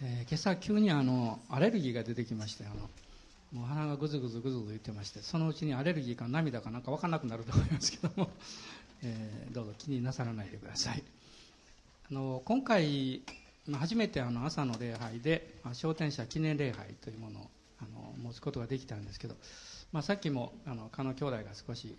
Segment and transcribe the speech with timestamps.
[0.00, 2.88] えー、今朝急にあのアレルギーが出てきましてあの
[3.52, 8.30] もう鼻がぐずぐずぐずぐず言ってましてそのうちにアレルギーか涙かなんか分かんなくなると思いますけども、
[9.02, 11.02] えー、どうぞ気になさらないでください。
[12.10, 13.22] あの今回
[13.72, 19.36] 初めてあの朝の礼拝で、まあ、商店者記念礼拝というものをあの持つことができたんですけど、
[19.92, 21.96] まあ、さっきもあの加納兄弟が少し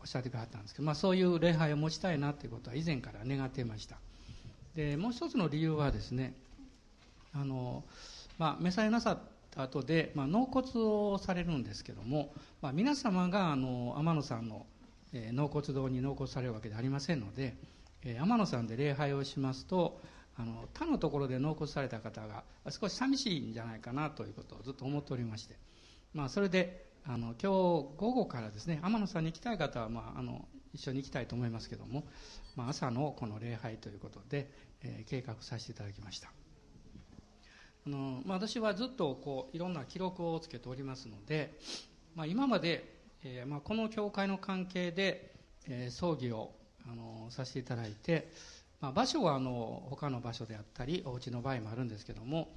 [0.00, 3.98] おっしゃってくださったんですけど、まあ、そういう礼拝を持ちたいなということは以前から願っていました。
[4.74, 6.34] でもう一つの理由はですね
[7.34, 7.84] あの、
[8.38, 9.18] まあ、召されなさっ
[9.50, 14.66] た後で、まあ、納骨をされるんですけども、まあ、皆様があの天野さんの、
[15.12, 17.54] えー、納骨堂に納骨されるわけではありませんので、
[18.04, 20.00] えー、天野さんで礼拝をしますと
[20.36, 25.56] あの他のところで納骨された方が少し寂しいんじゃないかなということをずっと思っておりまして、
[26.14, 32.04] まあ、それであの今日午後からですね天野さんに行きたい方は、まあ、あの一緒に行きたいと思いますけども、
[32.56, 34.50] まあ、朝のこの礼拝ということで、
[34.82, 36.30] えー、計画させていただきました。
[37.86, 41.58] あの、まあ、私はずっとこういろんな記録をつけておりますので、
[42.14, 42.84] まあ、今まで、
[43.24, 45.34] えーまあ、この教会の関係で、
[45.68, 46.52] えー、葬儀を
[46.90, 48.30] あのさせていただいて、
[48.80, 52.48] まあ、場所はあの他の場所であったりお家の場合もあるんですけども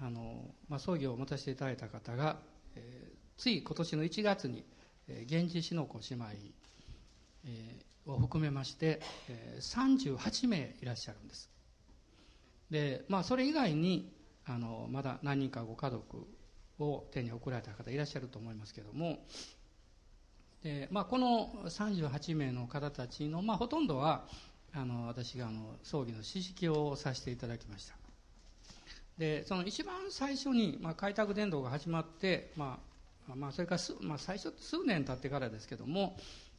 [0.00, 2.36] あの、まあ、葬儀を持たせていただいた方が、
[2.76, 4.64] えー、つい今年の1月に、
[5.08, 6.26] えー、源氏篠子姉妹、
[7.46, 11.50] えー、を含めまして、えー、38名いらっしゃるんです。
[12.70, 14.13] で、まあ、それ以外に
[14.46, 16.26] あのまだ何人かご家族
[16.78, 19.24] を手に送られた方いらっしゃると思いますけども。
[20.62, 24.26] で、まあ、この38名の方たちの、まあ、ほとんどは
[24.72, 27.94] あの私があの葬儀の指揮をさせていただきました。
[29.18, 32.80] でその一番最初に、まあ、開拓伝道が始まって、ま
[33.28, 36.16] あまあ、それからまあ、最初数年経ってからですけども、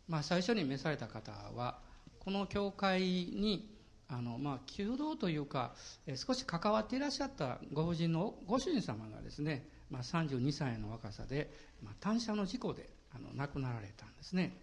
[0.08, 1.80] まあ、最初に召された方は
[2.20, 3.75] この教会に
[4.08, 5.74] あの、まあ、弓道というか、
[6.06, 11.52] え少し関わっていらっしゃったご婦人のご主人様がですね、まあ、32歳の若さで、
[11.84, 14.58] まあ、単車の事故であの亡くなられたんですね。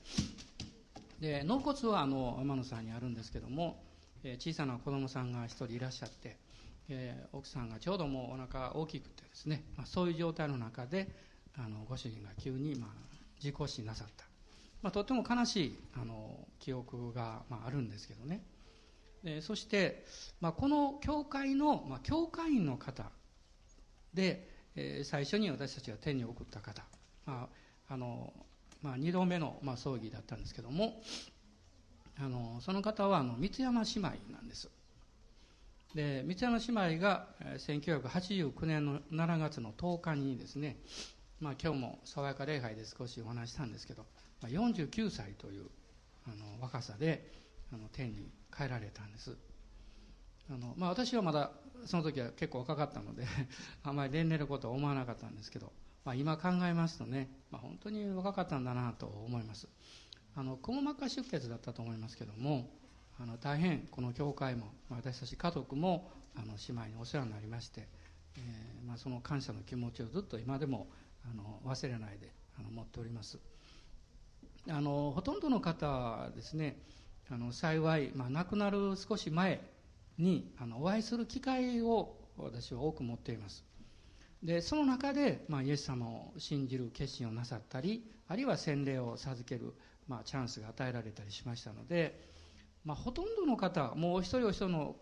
[1.20, 3.80] で納骨はあの天野さんにあるんですけども、
[4.24, 6.36] えー、小さな子供さんが一人いらっしゃって、
[6.88, 11.08] えー、奥さんがちょうどもうお腹大きくてですね、まあ、そういう状態の中で
[11.56, 12.90] あのご主人が急に、まあ、
[13.38, 14.24] 事故死なさった、
[14.82, 18.42] まあ、とっても悲しいあの記憶が、まあ、あるんですけどね。
[19.24, 20.04] でそして、
[20.40, 23.04] まあ、この教会の、まあ、教会員の方
[24.14, 26.82] で、えー、最初に私たちが天に送った方、
[27.24, 27.48] ま
[27.88, 28.32] ああの
[28.82, 31.00] まあ、2度目の、まあ、葬儀だったんですけども
[32.18, 34.68] あのその方はあの三山姉妹なんです。
[35.94, 37.26] で三山姉妹が
[37.58, 40.78] 1989年の7月の10日にですね、
[41.38, 44.06] まあ、今日も爽やか礼拝で少しお話したんですけど、
[44.40, 45.66] まあ、49歳という
[46.26, 47.30] あの若さで
[47.72, 49.36] あの天に帰られたんです。
[50.50, 51.52] あの、まあ、私はまだ
[51.86, 53.24] その時は結構若かったので
[53.82, 55.72] あまり連れることは思わなかったんですけど
[56.04, 59.68] まあ、今考えますとね、まあ、本当に若かったんだなと思います。
[60.34, 62.70] あのくも膜下出血だったと思いますけども
[63.20, 67.86] あの大変この教会も私たち家族もあの姉妹にお世話になりまして、
[68.36, 70.88] えーまあ、その感謝の気持ちをずっと今でも
[71.30, 73.38] あの忘れないであの持っております。
[74.70, 76.78] あのほとんどの方はですね
[77.30, 79.60] あの幸い、まあ、亡くなる少し前
[80.18, 83.64] にあのお会いする機会を私は多く持っています。
[84.42, 89.72] でその中で、まあ、イエス様を信じる決心をなさったりあるいは洗礼を授ける、
[90.08, 92.28] まあ、チャンスが与えられたりしましたので、
[92.84, 94.96] まあ、ほとんどの方もう一人お一人の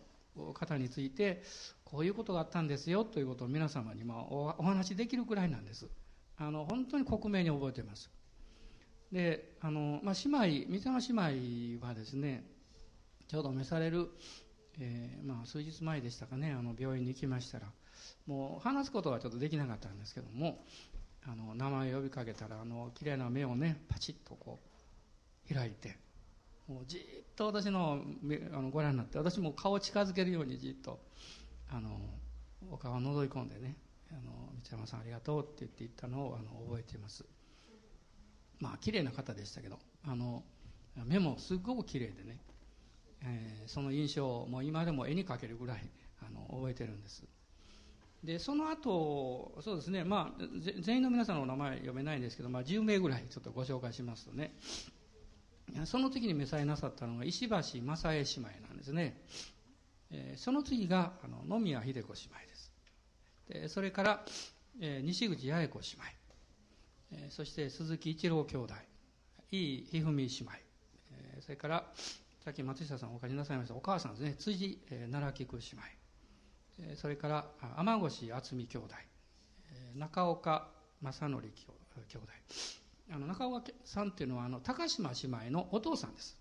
[0.52, 1.42] 方について
[1.84, 5.88] こういうことがあったんですよということを皆様にまお話しできるくらいなんです。
[6.36, 8.10] あの本当に克明に覚えています。
[9.12, 12.44] であの、まあ、姉妹三山姉妹はですね
[13.28, 14.08] ちょうど召される、
[14.78, 17.66] えーまあ、数日前でしたかねあの病院に行きましたら
[18.26, 20.64] もう話すことはちょっとできなかったんですけども
[21.26, 24.58] あの名前を呼びかけたらあの綺麗な目をねパチッとこ
[25.50, 25.96] う開いて
[26.68, 27.00] もうじっ
[27.34, 28.00] と私の
[28.52, 31.00] あのご覧になって私も顔を近づけるようにじっと
[31.68, 31.90] あの
[32.70, 33.76] お顔を覗き込んでね
[34.10, 34.20] 「あの
[34.62, 37.24] 道山さんありがとう」って言って言ったのをあの覚えています。
[38.60, 40.42] まあ綺麗な方でしたけどあの
[41.06, 42.38] 目もすっごく綺麗でね、
[43.24, 45.82] えー、その印象をもう今でも絵に描けるぐらい
[46.26, 47.24] あの覚えてるんです。
[48.22, 50.42] でその後そうですねまあ
[50.80, 54.52] 全員の皆さんのお名前読めないんですけど、まあ、10名ぐらいちょっとご紹介しますとね
[55.86, 59.22] その時に召されなさったのが石橋正恵姉妹なんですね、
[60.10, 62.72] えー、その次があの野宮秀子姉妹です。
[63.48, 64.24] でそれから、
[64.80, 66.02] えー、西口八重子姉妹、
[67.30, 68.74] そして鈴木一郎兄弟。
[69.52, 70.52] 井伊一二三姉妹、
[71.12, 71.84] えー、それから
[72.44, 74.34] さっき松下さんお借りなさいましたお母さんですね。
[74.38, 75.62] 辻、えー、奈良菊姉
[76.88, 76.96] 妹。
[76.96, 77.46] それから
[77.76, 78.94] 天越渥美兄弟。
[79.96, 80.68] 中岡
[81.02, 81.48] 正則兄
[82.18, 82.18] 弟。
[83.12, 86.38] あの中岡さんっていうのはあの高島姉妹のお父さんです。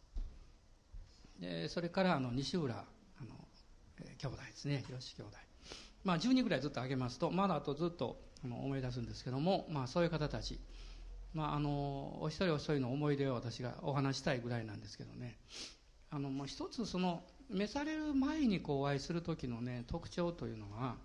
[1.39, 2.77] でそれからあの西浦あ
[3.24, 3.36] の、
[4.01, 4.83] えー、兄弟ですね。
[4.86, 5.31] 広志兄弟。
[6.04, 10.60] まあ10人ぐらいずっと挙げますとまだあとずっと思い出すんですけども、まあ、そういう方たち、
[11.34, 15.38] まあ、あのお一人お一人の思い出を私がお話したいぐらいなんですけどね。
[16.12, 20.96] あのもう一つその召される前にこうお会いする時のね特徴というのは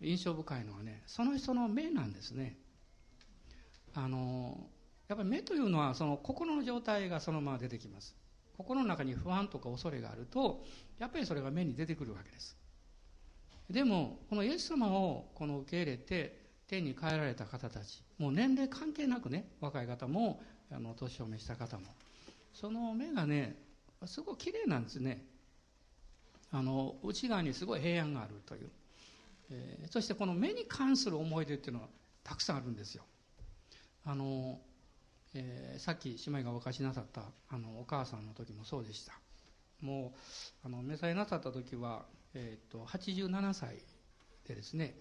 [0.00, 2.56] 印象深いのはねその人の目なんですね。
[3.94, 4.58] あの
[5.08, 8.14] やっぱり目というのはその心の状態がそのまま出てきます。
[8.56, 10.64] 心の中に不安とか恐れがあると
[10.98, 12.56] やっぱりそれが目に出てくるわけです。
[13.68, 18.02] でもこのイエス様をこの受け入れて天に帰られた方たち。
[18.18, 21.84] もう年齢関係なくね若い方もあの年を召した方も。
[22.52, 23.56] その目がね
[24.06, 25.24] すごい綺麗なんですね。
[26.50, 28.70] あの内側にすごい平安があるという、
[29.50, 31.88] えー、そしてこの目に関する思い出っていうのは
[32.22, 33.02] たくさんあるんですよ。
[34.06, 34.60] あの、
[35.34, 39.14] えー、さっき姉妹がお貸しなさったあのお母さんの時もそうでした。
[39.80, 40.14] も
[40.64, 43.76] うあの召されなさった時は、えーと、87歳
[44.46, 44.94] でですね。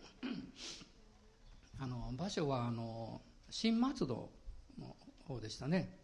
[1.80, 4.30] あの場所はあの新松戸
[4.80, 4.96] の
[5.28, 6.00] 方でしたね。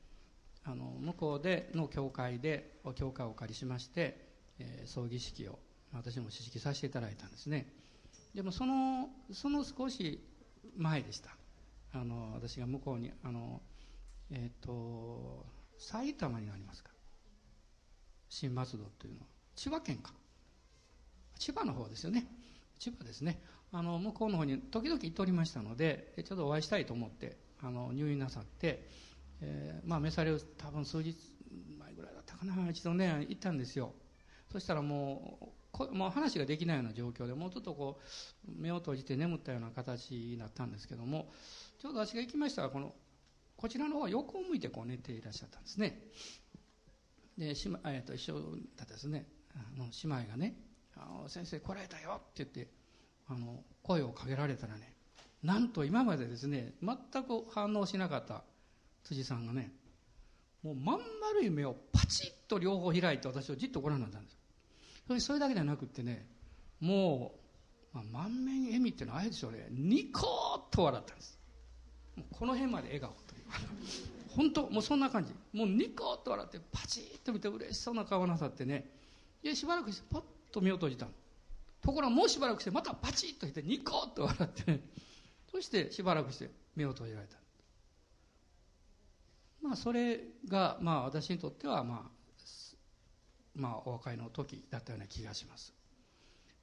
[0.63, 4.29] あの向こうでの教会で教会をお借りしまして
[4.59, 5.57] えー、葬儀式を
[5.93, 7.73] 私も指揮させていただいたんですね。
[8.35, 10.23] でもそのその少し
[10.77, 11.31] 前でした。
[11.93, 13.61] あの私が向こうにあの
[14.31, 15.45] えっ、ー、と
[15.79, 16.91] 埼玉になりますか。
[18.29, 19.25] 新松戸というのは。
[19.55, 20.13] 千葉県か。
[21.39, 22.27] 千葉の方ですよね。
[22.77, 23.41] 千葉ですね。
[23.71, 28.87] あの向こうの方に時々行っておりましたのでちょっとお会いしたいと思ってあの入院なさって、
[29.41, 31.15] えー、まあ召される多分数日
[31.77, 33.93] 前ぐらいだったかな一度ね行ったんですよ。
[34.51, 37.99] そしたらもうこもう話ができないような状況でもうちょっとこ
[38.47, 41.31] う目を閉じて眠ったような形になったんですけども
[41.77, 42.93] ちょうど私が行きましたらこの
[43.55, 46.01] こちらの方は横を向いてこう寝ていらっしゃったんですね。
[47.37, 48.33] で姉妹、えー、と一緒
[48.75, 49.27] だったですね。
[49.53, 50.55] あの姉妹がね
[50.95, 52.78] 「あの先生来られたよ」って言って
[53.29, 54.93] あの声をかけられたらね
[55.43, 58.43] なんと今までですね全く反応しなかった
[59.03, 59.71] 辻さんがね
[60.63, 64.37] もうまん丸い目をパチッと両方開いて私をじっとご覧になったんです
[65.07, 66.27] それそれだけじゃなくってね
[66.79, 67.33] も
[67.93, 69.67] う、まあ、満面笑みっていうのはあれでしょうね。
[69.71, 71.37] ニコーッと笑ったんです。
[72.15, 73.41] もうこの辺まで笑顔という。
[74.35, 75.33] 本当もうそんな感じ。
[75.53, 78.89] もうニコーッと笑ってパチッと見て嬉しそうな顔なさってね。
[79.43, 81.07] でしばらくしてパッと目を閉じた
[81.81, 84.79] ところがもうしばらくしてまたパチッとしてニコッと笑って、
[85.51, 87.37] そしてしばらくして目を閉じられた。
[89.61, 92.19] まあそれがまあ私にとってはまあ
[93.55, 95.73] まあ、お別れの時だったような気がします。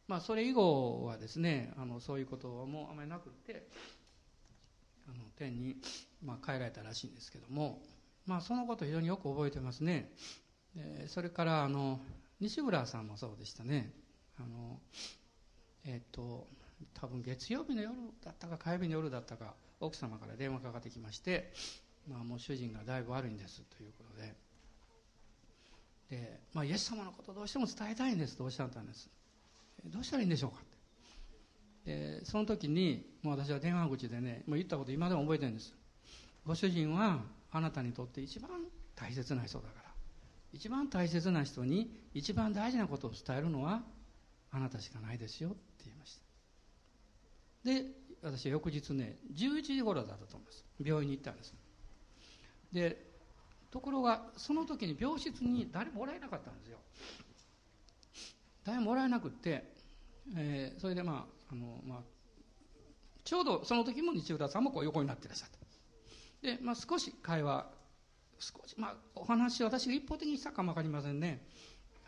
[0.08, 3.66] まあ、それ以後はですねあのそういうこともあまりなくて
[5.06, 5.76] あの天に、
[6.22, 7.82] まあ、帰られたらしいんですけども、
[8.24, 10.12] まあ、そのこと非常によく覚えてますね、
[11.08, 12.00] それからあの
[12.40, 13.92] 西村さんもそうでしたね。
[14.38, 14.80] あの
[15.84, 16.46] えっ、と
[16.94, 17.94] 多分月曜日の夜
[18.24, 21.52] だったか火曜日の夜だったか奥様から電話かかってきまして、
[22.08, 24.34] まあ、もう主人がだいぶ悪いんですということで。
[26.10, 29.08] で、まあ、イエス様のことをどうしても伝えたいんですとおっしゃったんです。
[29.86, 30.60] どうしたらいいんでしょうかっ
[31.84, 32.20] て。
[32.20, 35.74] でその時にもう私は電話口でねもう言ったこと今でも覚えてるんです。
[36.44, 37.20] ご主人は
[37.52, 38.50] あなたにとって一番
[38.94, 39.86] 大切な人だから。
[40.52, 43.82] 一番大切な人に一番大事なことを伝えるのは
[44.56, 46.22] あなたしかないですよって言いました。
[47.64, 47.84] で
[48.22, 50.64] 私は翌日ね11時頃だったと思います。
[50.82, 51.54] 病院に行ったんです。
[52.72, 53.04] で
[53.70, 56.78] ところがその時に病室に誰もおられなかったんですよ。
[58.64, 59.64] 誰もおられなくって、
[60.34, 61.98] えー、それでまああの、まあ、
[63.24, 65.56] ちょうどその時も日浦さんもこう横になってらっしゃった。
[66.46, 67.66] で、まあ、少し会話
[68.38, 71.46] 少し、まあ、お話私が一方的にしたかも分かりませんね。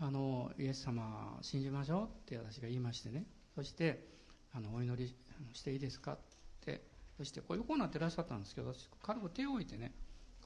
[0.01, 3.27] あのイエス様信じましょうって私が言いましてね。
[3.55, 4.07] そして
[4.53, 5.15] あのお祈り
[5.53, 6.19] していいですかっ
[6.61, 6.99] て。
[7.19, 9.93] そしてこう横になってらっしゃったんですけど私軽く手を置いてね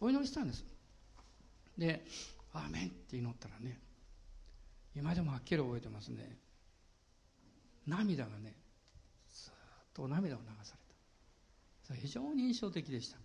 [0.01, 0.65] お祈りしたんです。
[1.77, 2.03] で
[2.55, 3.79] 「アーメン」って祈ったらね
[4.97, 6.39] 今でもはっきり覚えてますね。
[7.87, 8.57] 涙がね
[9.29, 9.53] ずっ
[9.93, 10.95] と涙を流された。
[11.85, 13.19] それ非常に印象的でした。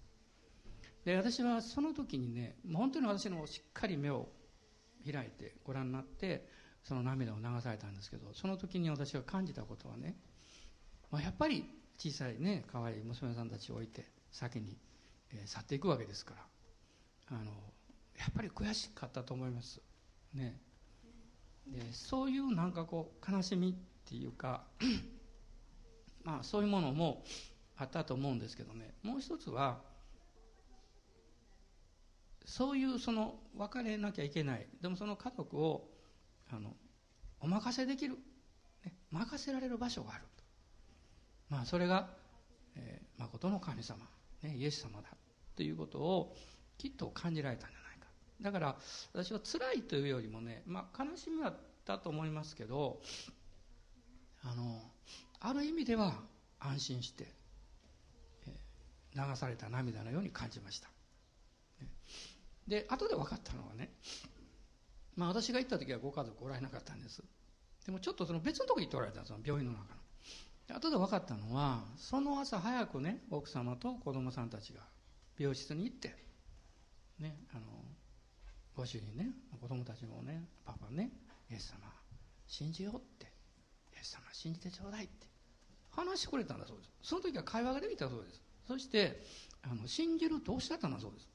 [1.05, 4.27] で私はその時にねもう本当に私のしっかり目を
[5.11, 6.47] 開いてご覧になって
[6.83, 10.15] その涙を流されたんですけどその時に私が感じたことはね、
[11.11, 11.65] まあ、やっぱり
[11.97, 14.77] 小さいね可愛い娘さんたちを置いて先に、
[15.33, 16.35] えー、去っていくわけですか
[17.29, 17.51] らあの
[18.17, 19.81] やっぱり悔しかったと思います。
[20.33, 20.59] ね。
[21.67, 23.73] でそういうなんかこう悲しみっ
[24.05, 24.63] ていうか
[26.23, 27.23] まあそういうものも
[27.75, 28.95] あったと思うんですけどね。
[29.03, 29.81] もう一つは
[32.47, 34.67] そういうその別れなきゃいけない。
[34.81, 35.89] でもその家族を
[36.49, 36.73] あの
[37.41, 38.15] お任せできる、
[38.85, 40.23] ね、任せられる場所がある
[41.49, 42.09] まあそれが、
[42.75, 43.99] えー、誠の神様、
[44.43, 45.09] ね、イエス様だ
[45.55, 46.35] ということを
[46.77, 48.07] きっと感じられたんじゃないか。
[48.41, 48.77] だから
[49.13, 53.01] 私は辛いというよりもね、まあ、悲しみはったと思いますけど
[54.43, 54.81] あの
[55.39, 56.13] ある意味では
[56.59, 57.33] 安心して、
[58.47, 60.89] えー、流された涙のように感じました、
[62.67, 63.89] で後で分かったのはね
[65.15, 67.23] まあ私が行った時はご家族おられなかったんです。
[67.85, 69.95] でもちょっとその別のとこに行っておられたんですよ病院の中
[70.69, 70.75] の。
[70.75, 74.81] 後で分かったのはその朝早くね奥様と子供さんたちが
[75.39, 76.13] 病室に行って
[77.19, 77.61] ねあの
[78.75, 79.29] ご主人ね
[79.61, 81.09] 子供たちもねパパね
[81.49, 81.77] イエス様
[82.45, 83.25] 信じようって
[83.95, 85.27] イエス様信じてちょうだいって
[85.91, 86.89] 話してくれたんだそうです。
[87.01, 88.41] その時は会話ができたそうです。
[88.67, 89.23] そして
[89.63, 91.27] あの信じるとおっしゃったんだそうです。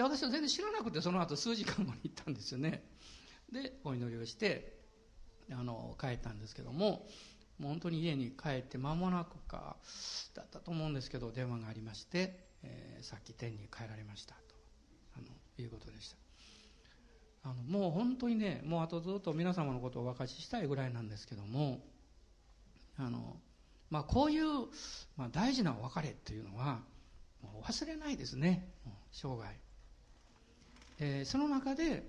[0.00, 2.82] で私は全然知らなくてその後数時間後に行ったんですよね。
[3.52, 4.78] でお祈りをして
[5.52, 7.06] あの帰ったんですけども
[7.58, 9.76] もう本当に家に帰って間もなくか
[10.34, 14.40] だったと思うんですけど電話がありまして、えー、さっき天に帰られましたと
[15.18, 15.26] あの
[15.58, 16.16] いうことでした。
[17.42, 21.80] あのもう本当にねもうあとずっと皆様のことをお分かちしたいぐらいなんですけども
[22.96, 23.36] あの、
[23.90, 24.44] まあ、こういう、
[25.18, 26.80] まあ、大事なお別れっていうのは
[27.42, 28.66] もう忘れないですね。
[29.12, 29.48] 生涯、
[31.00, 32.06] えー、その中で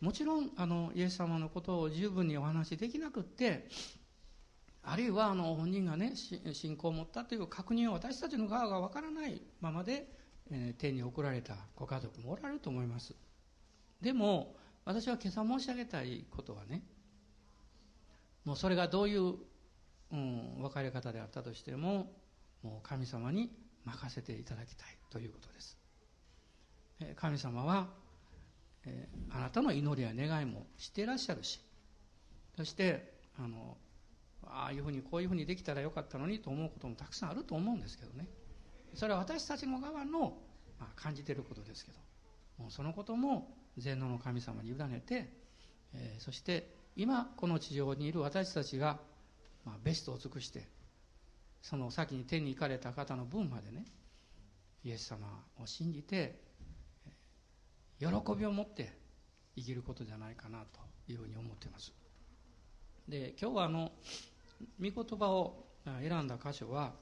[0.00, 3.68] もちろんあのイエス様のことを十分にお話しできなくって
[4.82, 6.14] あるいはあの本人がね
[6.54, 10.10] 信仰を持ったという確認を私たちの側がわからないままで、
[10.50, 13.14] えー、天に送られたご家族もおられると思います。
[14.00, 14.56] でも
[14.86, 16.82] 私は今朝申し上げたいことはね
[18.46, 19.34] もうそれがどういう、
[20.12, 22.10] うん、別れ方であったとしても
[22.62, 23.50] もう神様に
[23.84, 25.78] 任せていただきたいということです。
[27.16, 27.88] 神様は、
[28.86, 31.60] えー、あなたの祈りや願いも知っていらっしゃるし
[32.56, 33.76] そしてあの
[34.42, 38.26] ああいうふうにこういうふうにできたらよかったのにと思うこともたくさんあると思うんですけどね。
[38.94, 40.38] それは私たちの側の、
[40.78, 41.98] まあ、感じていることですけど
[42.58, 45.32] もうそのことも全能の神様に委ねて、
[45.94, 48.98] えー、そして今この地上にいる私たちが、
[49.64, 50.66] まあ、ベストを尽くして
[51.62, 53.84] その先に天に行かれた方の分までね
[54.82, 56.40] イエス様を信じて
[58.00, 58.92] 喜びを持って
[59.56, 61.92] 生きることじゃないかなというふうに思っています。
[63.08, 63.92] で今日はあの
[64.80, 66.92] 御言葉を選んだ箇所は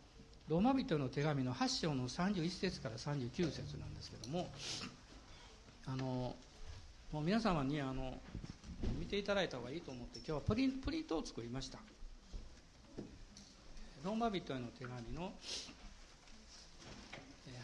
[0.49, 4.49] ローマ人の手紙の8章の31節から39節なんですけども
[5.87, 6.35] あの
[7.13, 8.19] もう皆様にあの
[8.99, 11.79] 見ていただいた方がいいと思って今日はプリンプリントを作りました。
[14.05, 15.33] ローマ人への手紙の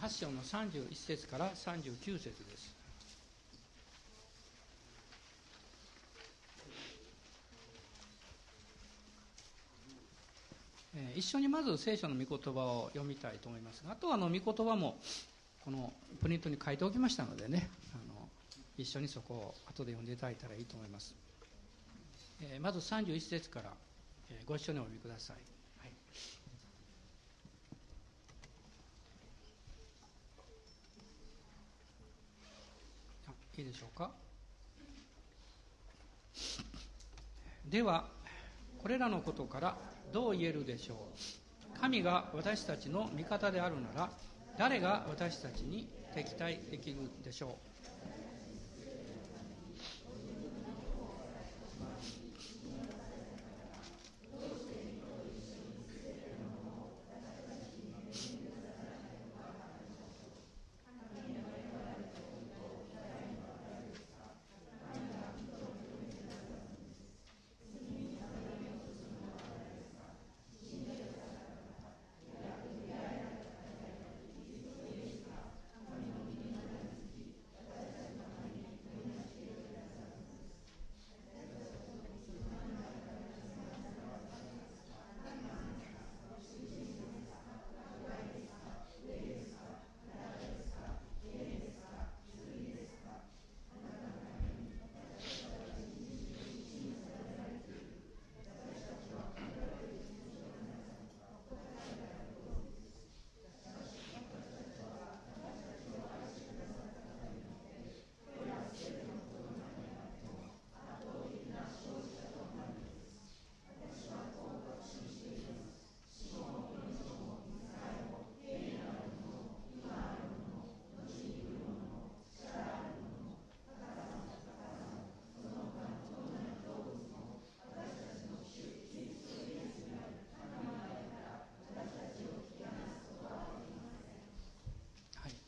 [0.02, 2.73] 8章の31節から39節です。
[11.14, 13.82] 一緒にまず聖書の御言葉を読みたいと思います。
[13.84, 14.98] があとはあの御言葉も
[15.64, 18.28] このプリントに書いておきましたのでねあの
[18.76, 21.14] 一緒にそこを後で読んでいただいたらいいと思います、
[22.42, 23.72] えー、まず31節から、
[24.30, 25.36] えー、ご一緒にお読みください、
[25.80, 25.92] はい、
[33.28, 34.10] あいいでしょうか？
[37.70, 38.04] では
[38.82, 39.76] これらのことから
[40.14, 41.80] どう言えるでしょう。
[41.80, 44.10] 神が私たちの味方であるなら
[44.56, 47.73] 誰が私たちに敵対できるでしょう。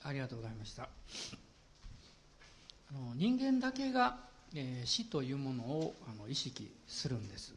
[0.06, 0.84] ありがとうございました。
[0.84, 0.86] あ
[2.94, 4.16] の人間だけが、
[4.54, 7.52] えー、死というものをあの意識するんです、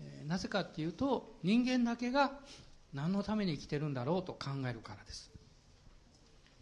[0.00, 2.32] えー、なぜかっていうと人間だけが
[2.92, 5.30] 何のために生きてるんだろうと考えるからです。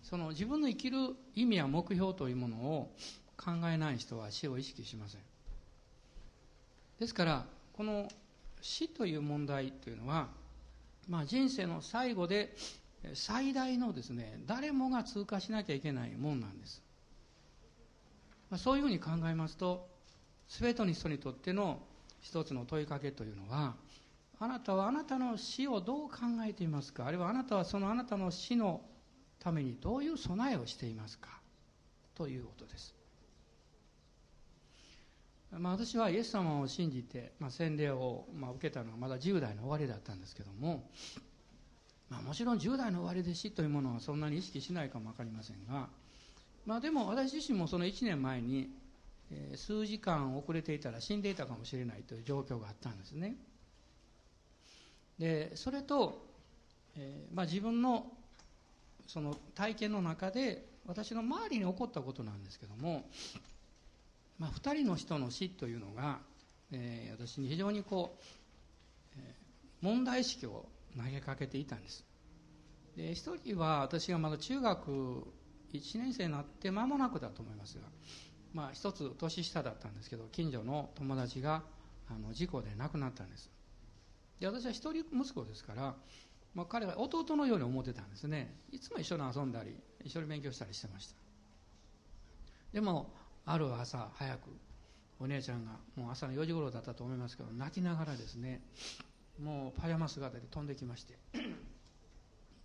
[0.02, 0.98] その自分の生きる
[1.34, 2.90] 意味や目標というものを
[3.38, 5.20] 考えない人は死を意識しません。
[6.98, 8.06] ですからこの
[8.60, 10.28] 死という問題というのは、
[11.08, 12.54] まあ、人生の最後で
[13.14, 16.82] 最大のですね誰もが通過しなきゃいけないもんなんです、
[18.50, 19.88] まあ、そういうふうに考えますと
[20.48, 21.80] 全ての人にとっての
[22.20, 23.74] 一つの問いかけというのは
[24.38, 26.16] あなたはあなたの死をどう考
[26.48, 27.06] えていますか？
[27.06, 28.80] あるいはあなたはそのあなたの死の
[29.38, 31.28] ためにどういう備えをしていますか？
[32.14, 32.94] ということです。
[35.52, 40.88] まあ、私はイエス様を信じて、まあ、洗礼を、まあ、受けたのはまだ10代の終わりだったんですけども、
[42.10, 45.88] まあ、もちろん10代の終わりで死というものはそんなに意識しないかも分かりませんが、
[46.66, 48.68] まあ、でも私自身もその1年前に、
[49.30, 53.36] えー、数時間遅れていたら死んでいたかもしれないという状況があったんですね。
[55.18, 56.26] でそれと、
[56.96, 58.06] えーまあ、自分の
[59.06, 63.04] その体験の中で私の周りに起こったことなんですけども
[64.40, 66.18] まあ、2人の人の死というのが、
[66.72, 70.64] えー、私に非常にこう、えー、問題意識を
[70.96, 72.04] 投げかけていたんです。
[72.96, 75.26] で1人は私がまだ中学
[75.72, 77.84] 1年生になって間もなくだと思いますが、
[78.52, 81.62] まあ、1つ年下だったんですけど近所の友達が
[82.08, 83.50] あの事故で亡くなったんです。
[84.40, 85.94] で私は一人息子ですから、
[86.54, 88.56] まあ、彼は弟のように思ってたんですね。
[88.72, 91.14] いつも一緒に遊んだり一緒に勉強したりしてました。
[92.72, 93.14] でも
[93.44, 94.50] ある朝早く
[95.20, 98.62] お姉ちゃんがもう朝の4時頃だったと思いますけど泣きながらですね
[99.42, 101.14] もうパジャマ姿で飛んできまして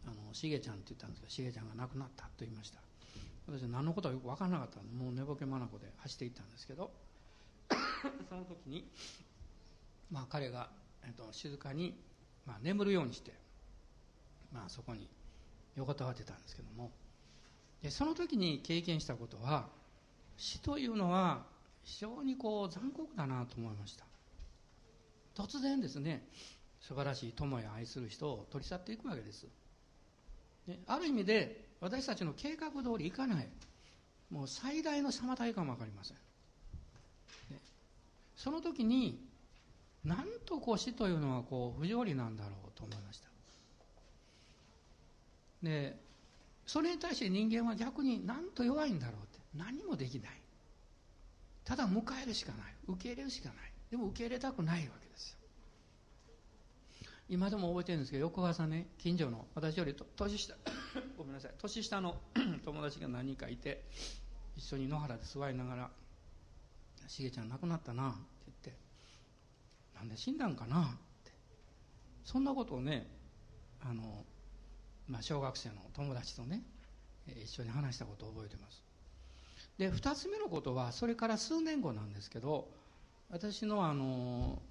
[0.06, 2.80] あのしげちゃんって言ったんですけどしげちゃんが亡くなったと言いました。
[3.48, 6.92] 私は何のことはよく分からなかったんでもう寝ぼけ眼で走っていったんですけど
[8.28, 8.90] その時に、
[10.12, 10.70] まあ、彼が、
[11.04, 11.96] えっと、静かに、
[12.46, 13.34] まあ、眠るようにして、
[14.52, 15.08] まあ、そこに
[15.76, 16.92] 横たわってたんですけども。
[17.82, 19.70] でその時に経験したことは
[20.38, 21.46] 死というのは
[21.84, 24.06] 非常にこう残酷だなと思いました。
[25.36, 26.28] 突然ですね
[26.88, 29.48] 素晴らしい友や愛する人を取り去っていくわけです、
[30.68, 33.48] ね、ある意味で私たちの計画通りいかない。
[34.30, 36.18] もう最大の妨げかも分かりません、
[37.52, 37.60] ね、
[38.36, 39.20] その時に
[40.04, 43.30] なんとこう死というのはこう不条理なんだろうと思いました。
[45.64, 45.96] で
[46.68, 50.32] それに対して人間は逆になんと弱いんだろうって何もできない。
[51.64, 52.74] ただ迎えるしかない。
[52.88, 53.58] 受け入れるしかない。
[53.90, 55.05] でも受け入れたくないわけ。
[57.28, 60.54] 今でも覚えてるんですけど翌朝ね近所の私より年下
[61.18, 62.22] ごめんなさい年下の
[62.64, 63.84] 友達が何人かいて
[64.56, 65.92] 一緒に野原で座りながら
[67.08, 68.78] 「しげちゃん亡くなったな」って言って
[69.96, 71.32] 「なんで死んだんかな?」って
[72.24, 73.08] そんなことをね
[73.82, 74.26] あの、
[75.08, 76.64] まあ、小学生の友達とね
[77.44, 78.84] 一緒に話したことを覚えてます
[79.78, 82.72] で2つ目のことはそれから数年後なんですけど
[83.30, 84.62] 私のあの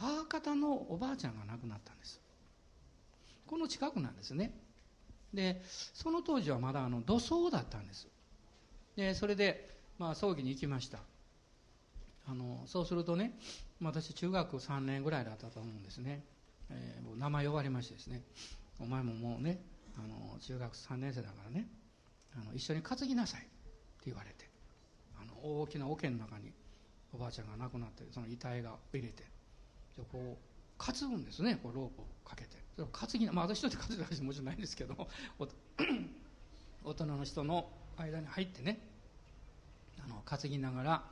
[0.00, 2.20] 母方のおばあちゃんが亡くなったんです。
[3.46, 4.52] この近くなんですね。
[5.34, 5.60] で
[5.94, 8.06] その当時はまだあの土葬だったんです。
[8.96, 10.98] でそれで、まあ、葬儀に行きました。
[12.26, 13.32] あのそうするとね
[13.82, 16.22] 私中学3年ぐらいだったと思うんですね、
[16.70, 18.22] えー、名前呼ばれましてですね。
[18.80, 19.60] お前ももうね
[19.96, 21.66] あの中学3年生だからね
[22.36, 23.40] あの一緒に担ぎなさい。
[23.40, 23.44] っ
[24.00, 24.48] て言われて
[25.20, 26.52] あの大きな桶の中に
[27.12, 29.37] おばあちゃんが亡くなってその遺体が入れて。
[29.98, 32.56] でこう担ぐんですねこうロープをかけて。
[32.78, 34.94] 担ぎな、まあ、私一人で担ぐわけじゃもちろんないんですけど
[36.84, 38.78] 大人の人の間に入ってね
[40.04, 41.02] あの担ぎながら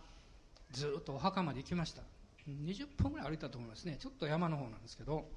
[0.70, 2.02] ずっとお墓まで行きました。
[2.48, 3.96] 20分ぐらい歩いたと思いますね。
[3.98, 5.28] ちょっと山の方なんですけど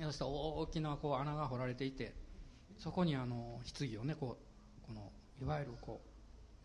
[0.00, 2.14] そしたら大きなこう穴が掘られていて
[2.78, 5.10] そこにあの棺をねこうこの
[5.42, 6.00] いわゆるこ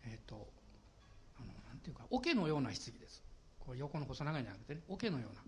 [0.04, 0.46] うえっ、ー、と
[1.36, 3.24] あのなんていうか桶のような棺です。
[3.58, 5.42] こう横の細長いんじゃなくてね桶のような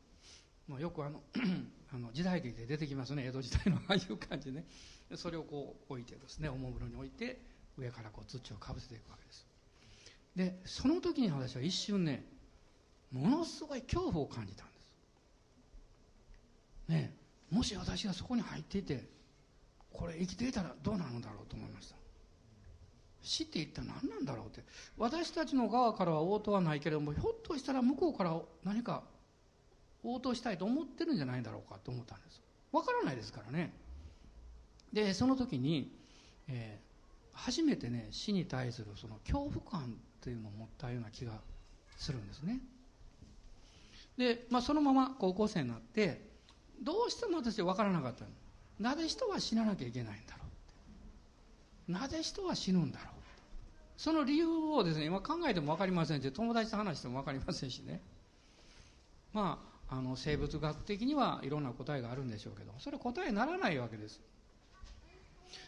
[0.68, 1.22] もうよくあの
[1.92, 3.26] あの時代劇で出てきますね。
[3.26, 4.66] 江戸時代のああいう感じでね。
[5.16, 7.40] それをこう置いてですねおもむろに置いて
[7.76, 9.46] 上からこう土をかぶせていくわけです。
[10.34, 12.24] でその時に私は一瞬ね
[13.12, 14.88] ものすごい恐怖を感じたんです。
[16.88, 17.16] ね
[17.50, 19.08] もし私がそこに入っていて
[19.92, 21.96] これ生きていたらどうなるんだろうと思いました。
[23.22, 24.64] 死って一体何なんだろうって。
[24.98, 29.04] 私たちの側からは応答はないけれどもひょっとしたら向こうから何か
[30.04, 32.40] 応答したいと思ってるんじゃないだろうかと思ったんです。
[32.72, 33.72] わからないですからね。
[34.92, 35.90] でその時に、
[36.48, 36.80] え
[37.32, 39.86] 初めてね死に対するその恐怖感っ
[40.20, 41.32] ていうのを持ったような気が
[41.96, 42.60] するんですね。
[44.16, 46.20] で、まあ、そのまま高校生になって
[46.82, 48.24] どうしても私分からなかった
[48.78, 50.44] なぜ人は死ななきゃいけないんだろ
[51.88, 53.14] うなぜ人は死ぬんだろう
[53.96, 58.00] その理由をですね今考えても分かりませんし友達と話しても分かりませんしね。
[59.32, 64.20] まああの生物学的にはいろんな答えがあるんでしょうけどそれ答えにならないわけです。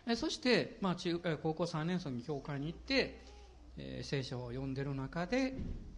[0.08, 3.20] えそして、まあ、中高校3年生に教会に行って、
[3.76, 5.54] えー、聖書を読んでる中で、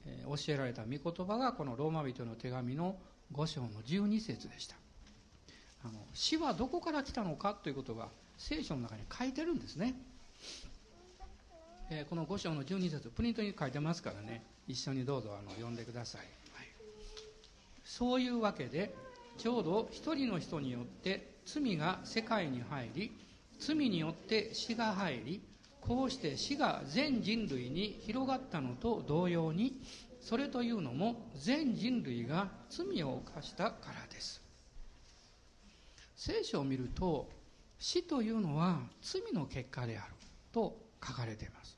[0.06, 2.96] えー、教えられた御言葉がこのローマ人の手紙の
[3.32, 4.76] 5章の12節でした。
[5.84, 9.94] あの死はどこから来たのかということが聖書の中に書いてるんですね、
[11.88, 14.42] えー、この5章の12節プリントに書いてますからね。
[14.66, 16.20] 一緒にどうぞあの読んでくださ、い、
[17.98, 18.94] そういうわけで
[19.38, 23.10] ちょうど一人の人によって罪が世界に入り
[23.58, 25.42] 罪によって死が入り
[25.80, 29.82] こうして死が全人類に広がったのと同様に
[30.20, 34.40] それというのも全人類が罪を犯したからです。
[36.14, 37.28] 聖書を見ると
[37.80, 40.12] 死というのは罪の結果である
[40.52, 41.76] と書かれています。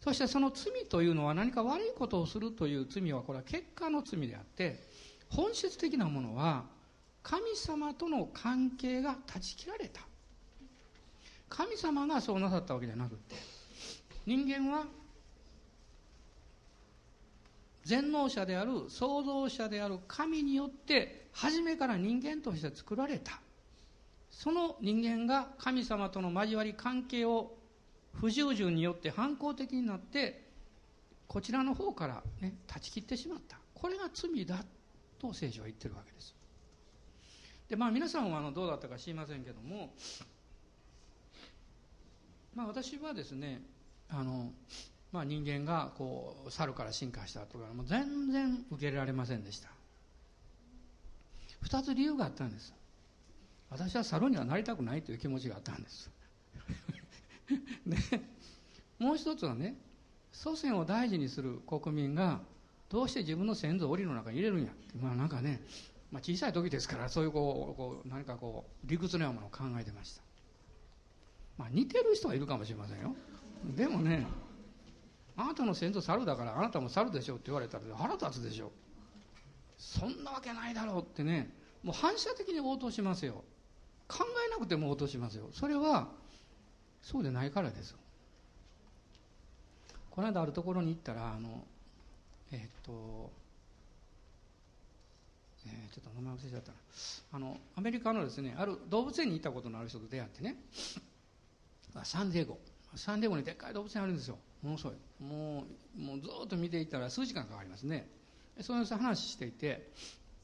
[0.00, 4.87] そしてその罪というのは何か悪いことをするという罪はこれは結果の罪であって
[5.30, 6.64] 本質的なものは
[7.22, 10.00] 神様との関係が断ち切られた。
[11.48, 13.34] 神様がそうなさったわけじゃなくて
[14.26, 14.84] 人間は
[17.84, 23.40] 全能者である創造者である神によって初めから人間として作られた。
[24.30, 27.56] その人間が神様との交わり関係を
[28.12, 30.46] 不従順によって反抗的になって
[31.26, 33.58] こちらの方から、ね、断ち切ってしまった。
[33.74, 34.56] これが罪だ
[35.18, 36.34] と聖書は言ってるわけです。
[37.68, 39.92] でまあ皆さんはあのどうだったか知りませんけども
[42.54, 43.60] まあ私はですね
[44.08, 44.52] あの、
[45.12, 49.68] まあ、人間がこう猿から進化したとかもう全然受け入れられませんでした。
[51.64, 52.72] 2つ理由があったんです。
[53.70, 56.10] 私は猿にはなりたくないという気持ちがあったんです。
[57.86, 57.96] で
[58.98, 59.76] もう一つはね
[60.32, 62.40] 祖先を大事にする国民が
[62.88, 64.96] どうして自分の先祖を檻の中に入れるんやって。
[64.98, 65.62] まあなんかね、
[66.10, 70.22] まあ、小さい時ですからそういうこうこう何かこう理屈のようなものを考えてました。
[71.58, 73.14] まあ似てる人はいるかもしれませんよ。
[73.76, 74.26] でもね
[75.36, 78.72] あなたの先祖猿だからあなたも猿でしょって言われたら腹立つでしょ。
[79.76, 81.50] そんなわけないだろうってね
[81.82, 83.44] もう反射的に応答しますよ。
[84.08, 85.50] 考えなくても応答しますよ。
[85.52, 86.08] それは
[87.02, 87.94] そうでないからです。
[90.10, 91.64] この間あるところに行ったらあの
[92.52, 93.30] え、っと
[95.66, 96.78] えー、ちょっと名前忘れちゃったな。
[97.32, 100.56] あのアメリカのですねある動物園に行ったことのある人と出会ってね。
[102.04, 102.58] サンディエゴ。
[102.94, 104.38] サンディエゴにでっかい動物園あるんですよ。
[104.62, 104.94] ものすごい。
[105.20, 105.64] も
[105.96, 108.08] うもうずっと見ていたら数時間かかりますね。
[108.60, 109.92] そういう話していて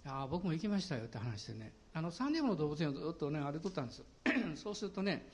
[0.04, 1.72] あ僕も行きましたよって話してね。
[1.94, 4.04] あのサンディエゴの動物園をずっとね歩いとったんですよ。
[4.56, 5.28] そうするとね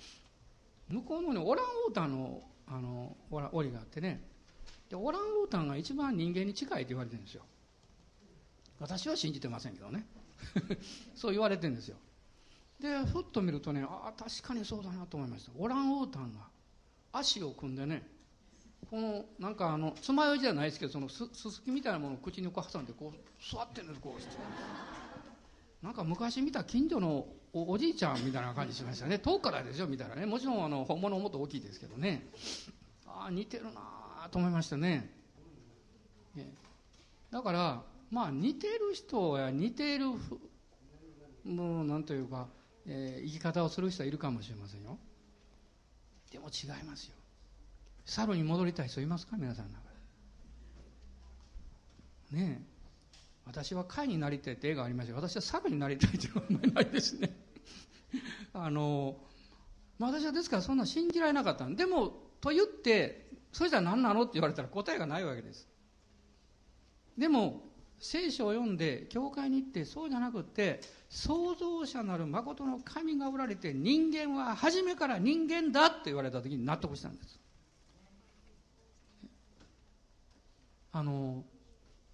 [0.89, 3.17] 向こうのねオランウータンのあの
[3.53, 4.30] 檻があってね。
[4.91, 7.43] でオランウータンが一番人間に近いと言われてるんですよ。
[8.81, 10.05] 私は信じてませんけどね。
[11.15, 11.97] そう言われてるんですよ。
[12.81, 15.53] でふっと見るとねああ確かにそうだなと思いました。
[15.57, 16.41] オランウータンが
[17.13, 18.07] 足を組んでね
[18.91, 24.37] このなんかあの爪楊枝じゃないですけどそのすすきみたいなものを口にこう挟んでこう座ってるんですこうして
[25.83, 29.19] なんか昔見た近所のおじいちゃんみたいな感じしましたね。
[29.19, 30.25] 遠くからですよ見たらね。
[30.25, 32.29] もちろんあの本物もっと大きいですけどね。
[33.07, 34.00] ああ似てるな
[34.31, 35.11] と思いましたね。
[37.31, 40.07] だからまあ似てる人や似てる
[41.45, 42.49] もうなんというか、
[42.87, 44.99] えー、生き方をする人はいるかもしれませんよ。
[46.33, 47.15] でも違いますよ。
[48.05, 49.37] 猿に戻りたい人いますか？
[49.37, 49.91] 皆さんの中
[52.33, 52.39] で。
[52.39, 52.71] ねえ。
[53.47, 57.35] 私は貝になりたいって絵がありました私は猿になりたいっていうのはあんまりないですね。
[58.53, 59.17] あの、
[59.99, 65.69] まあ、私はですからそんな信じられなかったでもと言ってそれじゃ何なのって言われたら答えがないわけです。
[67.19, 67.63] でも
[67.99, 77.39] 聖書を読んで教会に行ってそうじゃなくって創造者なる誠の神がおられて人間は初めから人間だって言われた時に納得したんです。
[80.93, 81.45] あの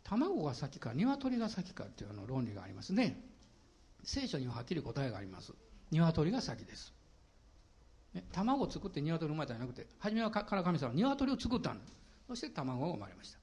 [0.03, 3.21] 卵が先か鶏が先かっていうの論理がありますね。
[4.03, 5.53] 聖書にははっきり答えがあります。
[5.91, 6.96] 鶏が先です。
[8.33, 11.93] 卵を作って鶏を生まれたんじゃなくて初めはから神様は鶏を作ったんです
[12.29, 13.39] そして卵が生まれました。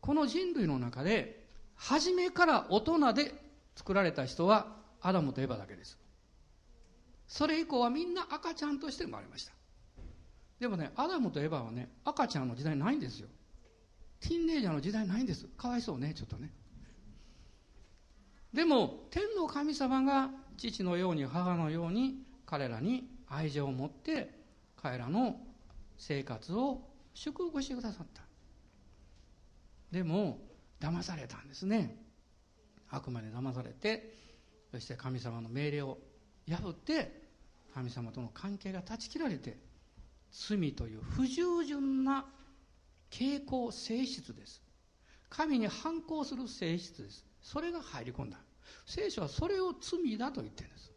[0.00, 3.34] この人類の中で初めから大人で
[3.74, 5.98] 作られた人はアダムとエバだけです。
[7.26, 9.52] それ以降はみんな赤ちゃんとして生まれました。
[10.60, 13.28] でもねアダムとエバはね赤ちゃんの時代ないんですよ。
[14.20, 15.46] ティンネイジャーの時代ないんです。
[15.58, 16.52] かわいそうねちょっとね。
[18.52, 24.30] でも天の神様が父のように母のように彼らに愛情を持って
[24.80, 25.36] 彼らの
[25.98, 26.82] 生活を
[27.14, 28.22] 祝福してくださった。
[29.90, 30.38] でも
[30.80, 32.02] 騙されたんですね。
[32.88, 34.14] 悪魔に騙されて
[34.70, 35.98] そして神様の命令を
[36.48, 37.22] 破って
[37.74, 39.58] 神様との関係が断ち切られて
[40.30, 42.26] 罪という不従順な
[43.10, 44.62] 傾向性質です。
[45.28, 47.24] 神に反抗する性質です。
[47.42, 48.38] それが入り込んだ。
[48.86, 50.92] 聖書はそれを罪だと言ってるんです。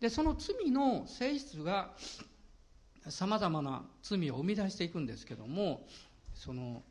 [0.00, 1.90] でその罪の性質が
[3.08, 5.86] さまざまな罪を生み出していくんですけども
[6.34, 6.82] その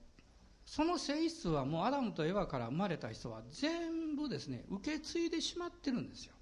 [0.66, 6.34] その性質はもうアダムとエヴァから生まれた人は全部ですね受け継いでしまってるんですよ。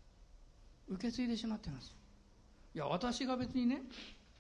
[0.89, 1.95] 受け継いでしまってます。
[2.75, 3.83] いや私が別にね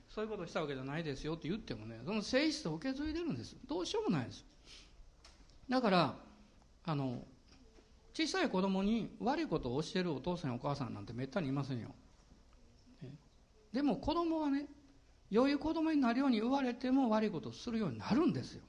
[0.09, 3.55] そういうことしたわけじゃないですよって言ってもねその性質を受け継いでるんです。
[3.67, 4.45] どうしようもないです。
[5.69, 6.15] だから
[6.83, 7.23] あの
[8.13, 11.95] 小さい子供に悪いことを教えるお父さんやお母さんなんてめったにいませんよ。
[13.77, 14.65] でも子供はね
[15.29, 18.63] 良い子供になるように言われても悪いことをするようになるんですよ。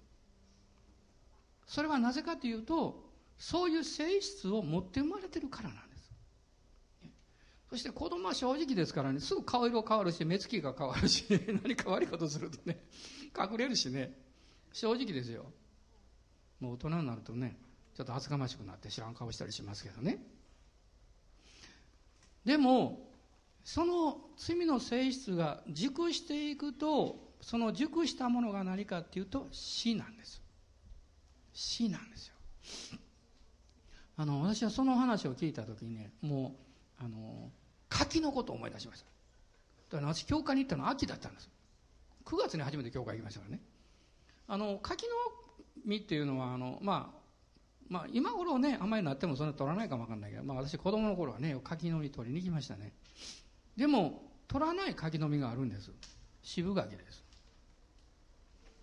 [1.66, 3.06] それはなぜかというと
[3.38, 6.12] そういう性質を持って生まれてるからなんです。
[7.70, 11.24] そして子供は正直ですからねすぐ顔色変わるし目つきが変わるし
[11.64, 12.78] 何か悪いことするとね
[13.34, 14.14] 隠れるしね。
[14.74, 15.50] 正直ですよ。
[16.60, 17.56] もう大人になるとね
[17.94, 20.22] ちょっと恥ずかましくなって知らん顔したりしますけどね。
[22.44, 23.07] でも
[23.68, 30.40] その罪の性質が熟していくとその熟したものが何かっていうと死なんです。
[31.52, 32.34] 死なんですよ。
[34.16, 36.56] あの私はその話を聞いた時にねも
[36.98, 37.50] うあの
[37.90, 39.06] 柿のことを思い出しました。
[39.90, 41.50] だから私教会に行ったのは秋だったんです。
[42.24, 43.60] 9月に初めて教会行きましたからね。
[44.46, 45.12] あの柿の
[45.84, 47.18] 実っていうのはあの、まあ、
[47.86, 52.94] まあ今頃ねあんまりなってもそんな取らないかもわかんないけど、まあ、私子供の頃はね柿の実取りに行きましたね。
[53.78, 55.92] でも取らない柿の実があるんです。
[56.42, 57.24] 渋柿です。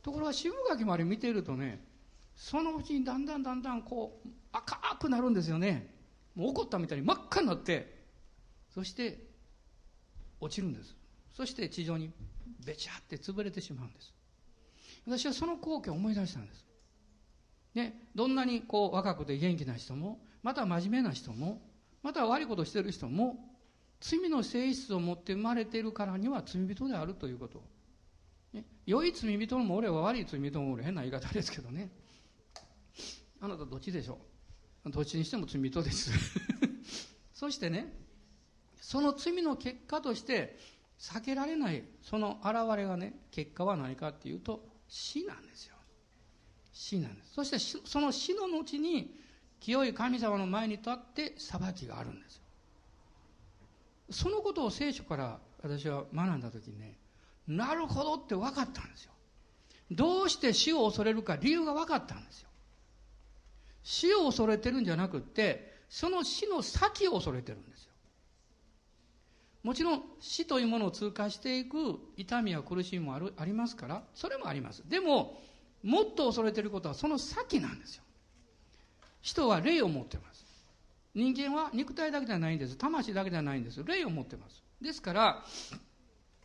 [0.01, 1.83] ところが渋柿まで見ているとね
[2.35, 5.93] そのうちにだんだんだんだんこう赤くなるんですよね。
[6.33, 7.93] もう怒ったみたいに真っ赤になって
[8.73, 9.19] そして
[10.39, 10.95] 落ちるんです。
[11.33, 12.09] そして地上に
[12.65, 14.13] べちゃって潰れてしまうんです。
[15.05, 16.65] 私はその光景を思い出したんです。
[17.73, 21.61] ね、どんなにこう若くて元気な人もまた真面目な人も
[22.01, 23.54] また悪いことしてる人も
[24.07, 27.63] 罪の性質を持って生まれているからには罪人であるということ。
[28.53, 31.89] ね、良い罪人も俺は悪い罪人も俺変な言い方ですけどね。
[33.41, 34.19] あなたどっちでしょ
[34.85, 34.91] う？
[34.91, 36.11] どっちにしても罪人です。
[37.33, 37.91] そしてね
[38.79, 40.59] その罪の結果として
[40.99, 45.75] 避けられないその現れがね結果は何かっていうと死なんですよ。
[46.71, 47.33] 死なんです。
[47.33, 47.57] そして
[47.89, 49.19] その死の後に
[49.59, 52.44] 清い神様の前に立って裁きがあるんですよ。
[54.09, 56.97] そのことを聖書から私は学んだ時にね
[57.47, 59.11] なるほどって分かったんですよ。
[59.91, 62.49] どうして死を恐れるか理由が分かったんですよ。
[63.83, 67.91] 死を恐れてるんじゃなくってその死の先を恐れてるんですよ。
[69.61, 74.83] もちろん死というものを通過していく痛みや苦しみもあるありますからそれもあります。
[74.89, 75.39] でも
[75.83, 78.03] もっと恐れてることはその先なんですよ。
[79.21, 80.34] 人は霊を持ってます。
[81.15, 82.77] 人間は肉体だけじゃないんです。
[82.77, 83.83] 魂だけじゃないんです。
[83.83, 84.61] 霊を持ってます。
[84.81, 85.43] ですから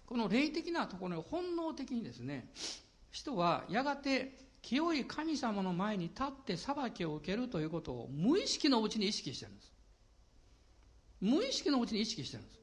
[0.07, 2.49] この霊的なところに本能的にですね
[3.11, 9.73] 人はやがて清い神様の前に立って裁きを受けるということを無意識のうちに意識してるんです。
[11.21, 12.61] 無意識のうちに意識してるんです。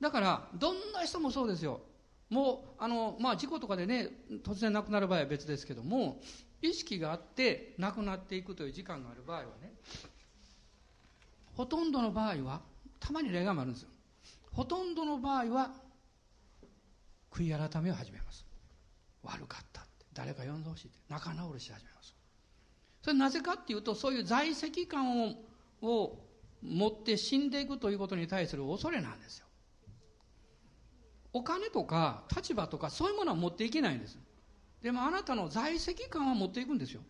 [0.00, 1.82] だからどんな人もそうですよ。
[2.30, 4.08] もうあの、まあ、事故とかでね
[4.42, 6.22] 突然亡くなる場合は別ですけども
[6.62, 9.74] 意識があって亡くなっていくという時間がある場合はね
[11.54, 12.62] ほとんどの場合は
[13.00, 13.88] たまに例があるんですよ。
[14.52, 15.70] ほとんどの場合は
[17.30, 18.44] 悔い改めを始めます。
[19.22, 20.06] 悪かったって。
[20.12, 20.98] 誰か呼んでほしいって。
[21.08, 22.14] 仲直りし始めます。
[23.02, 25.34] それなぜかっていうとそういう在籍感を
[25.82, 26.16] を
[26.62, 29.46] 持って死んでいくということに対する恐れなんですよ。
[31.32, 34.18] お金とか立場とかそういうものは持っていけないんです。
[34.80, 37.02] でもあなたの在籍感は持っていくんですよ、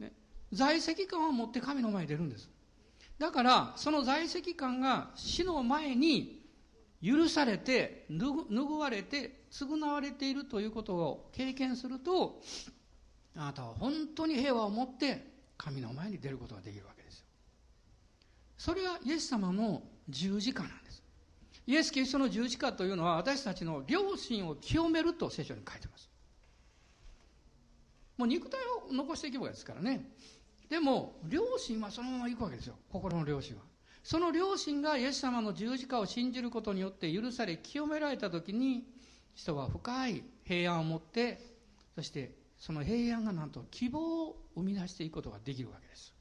[0.00, 0.12] ね、
[0.52, 2.50] 在籍感は持って神の前に出るんです。
[3.22, 6.42] だからその在籍感が死の前に
[7.00, 12.40] 許されて拭われて償われているということを経験すると
[13.36, 15.24] あなたは本当に平和を持って
[15.56, 17.26] 神の前に出ることができるわけですよ
[18.58, 21.04] それはイエス様の十字架なんです
[21.68, 26.10] イエス・キリストの十字架というのは私たちの良心を清めると聖書に書いてます。
[28.18, 28.58] もう肉体
[28.90, 30.10] を残していけばいいですからね。
[30.72, 32.76] でも、良心はそのままいくわけですよ。
[32.90, 33.62] 心の良心は。
[34.02, 38.86] その良心がイエス様の十字架を信じることによって許され、清められた時に、
[39.34, 41.42] 人は深い平安を持って、
[41.94, 46.14] そしてその平安がなんと希望を生み出していくことができるわけです。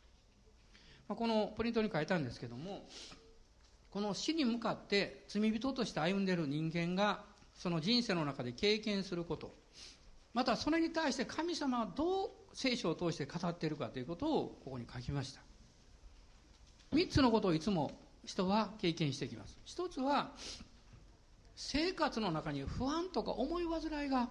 [1.07, 2.89] まあ、このプリントに書いたんですけども、
[3.89, 9.55] この死に向かって罪人として歩んでいる人間がその人生の中で経験すること
[10.33, 15.41] またそれに対して神様はどう聖書を通して語っているかということをここに書きました。
[16.93, 17.91] 3つのことをいつも
[18.25, 19.57] 人は経験してきます。
[19.65, 20.31] 一つは
[21.55, 24.29] 生活の中に不安とか思い煩いが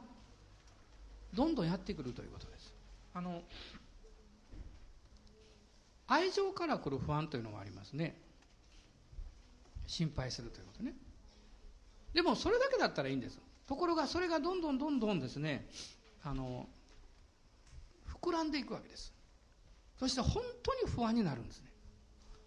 [1.35, 2.75] どんどんやってくるということです。
[3.15, 3.43] あの
[6.07, 8.17] 愛情から来る不安というのがありますね。
[9.87, 10.95] 心配するということね。
[12.13, 13.39] でもそれだけだったらいいんです。
[13.67, 15.69] ところがそれがどんどんどんどんですね
[16.25, 16.69] あの
[18.23, 19.13] 膨らんでいくわけです。
[19.99, 21.71] そして本当に不安になるんですね。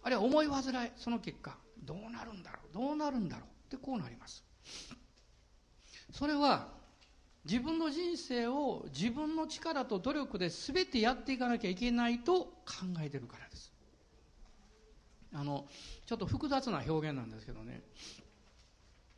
[0.02, 4.44] あるいは思い煩いその結果どうなるんだろうどうなるんだろうってこうなります。
[6.12, 6.68] それは
[7.44, 12.52] 自分の人生を自分の力と努力で全てやっていかなきゃいけないと考
[13.00, 13.72] えてるからです。
[15.32, 15.66] あの
[16.06, 17.82] ちょっと複雑な表現なんですけどね。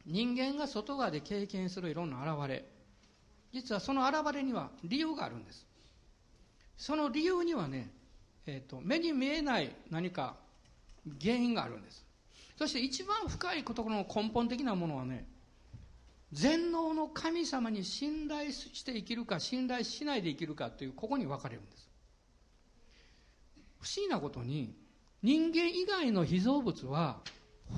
[0.07, 2.65] 人間が外側で経験するいろんな現れ。
[3.53, 5.66] 実はその現れには理由があるんです。
[6.77, 7.91] その理由にはね、
[8.47, 10.37] えーと、目に見えない何か
[11.21, 12.05] 原因があるんです。
[12.59, 15.27] そして一番深いところの根本的なものはね
[16.33, 21.89] 全能の神様に信頼して生きるか信頼しないで生きるかというここに分かれるんです。
[23.81, 24.75] 不思議なことに
[25.23, 27.19] 人間以外の被造物は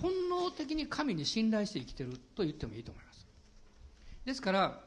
[0.01, 3.27] 本能的に神に信頼して生きてると言ってもいいと思います。
[4.25, 4.81] ですから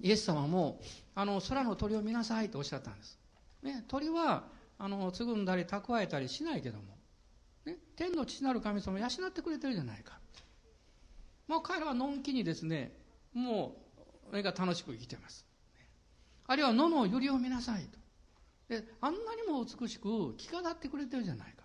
[0.00, 0.80] イエス様も
[1.14, 3.18] あの空の鳥を見なさいとおっしゃったんです、
[3.66, 4.44] ね、鳥は
[4.78, 6.84] あの継ぐんだり蓄えたりしないけども、
[7.64, 10.18] ね、天の父なる神様養ってくれてるじゃないか。
[11.48, 12.92] もう彼らはのんきにですね
[13.32, 13.76] も
[14.32, 15.44] う絵が楽しく生きてます。
[16.46, 17.98] あるいは野の百合を見なさいと。
[18.68, 21.64] であんなにも美しく着飾ってくれてるじゃないか。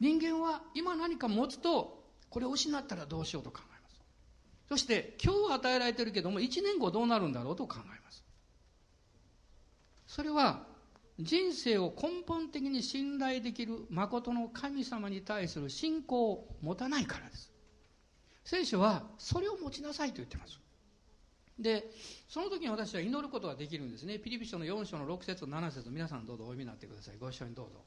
[0.00, 4.00] 人間は今何か持つとこれを失ったらどうしようと考えます。
[4.68, 8.25] そして今日与えられてるけども1年後どうなるんだろうと考えます。
[10.06, 10.64] それは
[11.18, 17.52] 人生を根本的に信頼できる誠の神様に対する信仰を持たないからです。
[18.44, 20.60] 聖書はそれを持ちなさいと言ってます。
[21.58, 21.90] で
[22.28, 24.18] その時に私は祈ることができるんですね。
[24.18, 25.90] ピリピ書の4章の6節7節。
[25.90, 27.16] 皆さんどうぞお読みになってください。
[27.18, 27.82] ご一緒にどうぞ。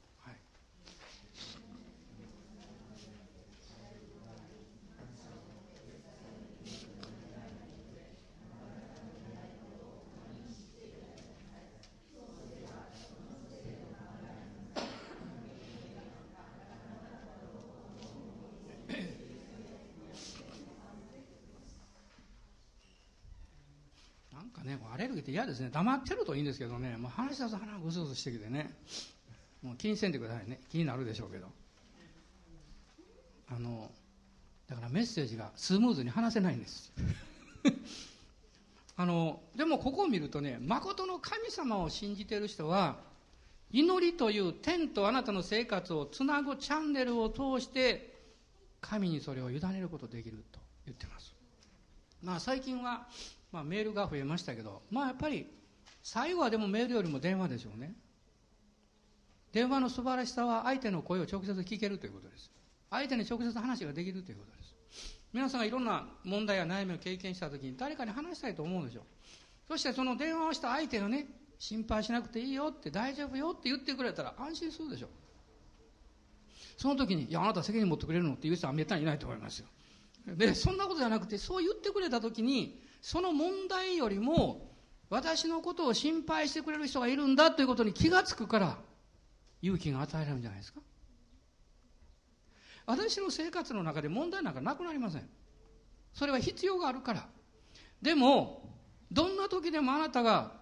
[25.30, 25.70] て嫌ですね。
[25.72, 26.96] 黙ってるといいんですけどね。
[26.96, 28.74] もう話し出す鼻がぐずぐずしてきてね。
[29.62, 30.60] もう気にせんでくださいね。
[30.70, 31.46] 気になるでしょうけど。
[33.48, 33.90] あの
[34.68, 36.92] だからメッセージがスムーズに話せないんです。
[38.96, 42.98] あのでもここを見るとね誠の神様を信じてる人は
[43.72, 48.14] 祈りという天とあなたの生活をつなぐチャンネルを通して
[48.80, 51.39] 神にそれを委ねることできると言ってます。
[52.22, 53.06] まあ最近は
[53.52, 55.46] まあ、メールが増えましたけど、まあ、やっぱり
[56.02, 57.94] 最後はでもメールよりも電話でしょうね。
[59.52, 62.50] 電話の素晴らしさは相手の声を直接聞けるということです。
[62.88, 64.74] 相手に直接話ができるということです。
[65.32, 69.04] 皆さんがいろんな問題や悩みを経験した時に誰かに話したいと思うでしょう。
[69.68, 71.26] そしてその電話をした相手がね
[71.58, 75.10] 心配しなくていいよって大丈夫よって言ってくれたら安心するでしょう。
[76.76, 79.66] その時に「いやあなた責任持ってくれるの?」って言う人はめったにいないと思いますよ。
[80.26, 84.70] でそんなことじゃなくてそう言ってくれた時にその問題よりも
[85.08, 88.78] 私のことを心配してくれる人がいるんだということに気がつくから
[89.62, 90.80] 勇気が与えられるんじゃないですか。
[92.86, 95.28] 私の生活の中で問題なんかなくなりません。
[96.12, 97.28] それは必要があるから。
[98.00, 98.70] でも
[99.12, 100.52] どんな時でもあなたが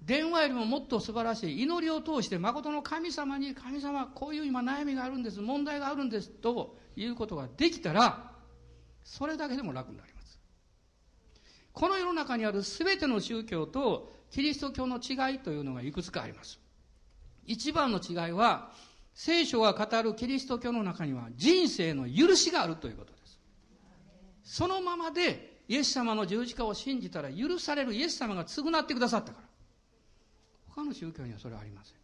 [0.00, 8.31] 電話よりももっと素晴らしい祈りを通して誠の神様に神様こういう今悩みがあるんです問題があるんですということができたら
[9.04, 10.38] それだけでも楽になります
[11.72, 16.58] この世の中にある全ての宗教とキリスト教の違いというのがいくつかあります。
[17.44, 18.70] 一番の違いは、
[19.14, 23.38] 聖書が語るキリスト教の中には人生の許しがあるということです。
[24.42, 29.46] そのままでイエス様の十字架を信じたら許されるイエス様が償ってくださったから
[30.68, 31.96] 他の宗教にはそれはありません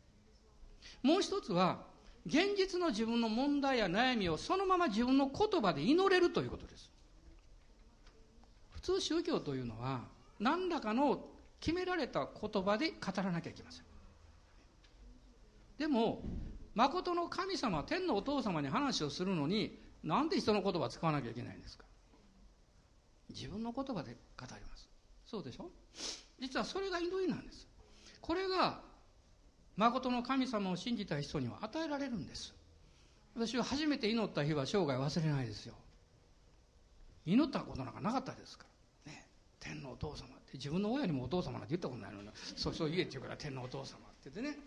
[1.03, 1.81] もう一つは
[2.29, 6.91] 現実の自分の問題や悩みをそのまま自分の言葉で祈れるということです。
[8.71, 10.03] 普通宗教というのは
[10.39, 11.25] 何らかの
[11.59, 13.85] 決められた言葉で語らなきゃいけません。
[15.79, 16.23] でも
[16.75, 21.85] 誠の神様天のお父様に話をするのになんで人の言葉使わなきゃいけないんですか。
[23.31, 24.89] 自分の言葉で語ります。
[25.25, 25.71] そうでしょ？
[26.41, 27.67] 実はそれが祈りなんです。
[28.21, 28.81] これが
[29.79, 32.53] 誠の神様を信じた人には与えられるんです。
[33.35, 35.75] 私は初めて祈った日は生涯忘れないですよ。
[37.25, 38.65] 祈ったことなんかなかったですか
[39.07, 39.13] ら。
[39.13, 39.25] ね。
[39.61, 40.17] 天のお父様っ
[40.51, 42.29] て自分の親にもお父様なんて言ったことないのに。
[42.57, 43.85] そうそう言えって言うから天のお父様っ
[44.21, 44.59] て言ってね。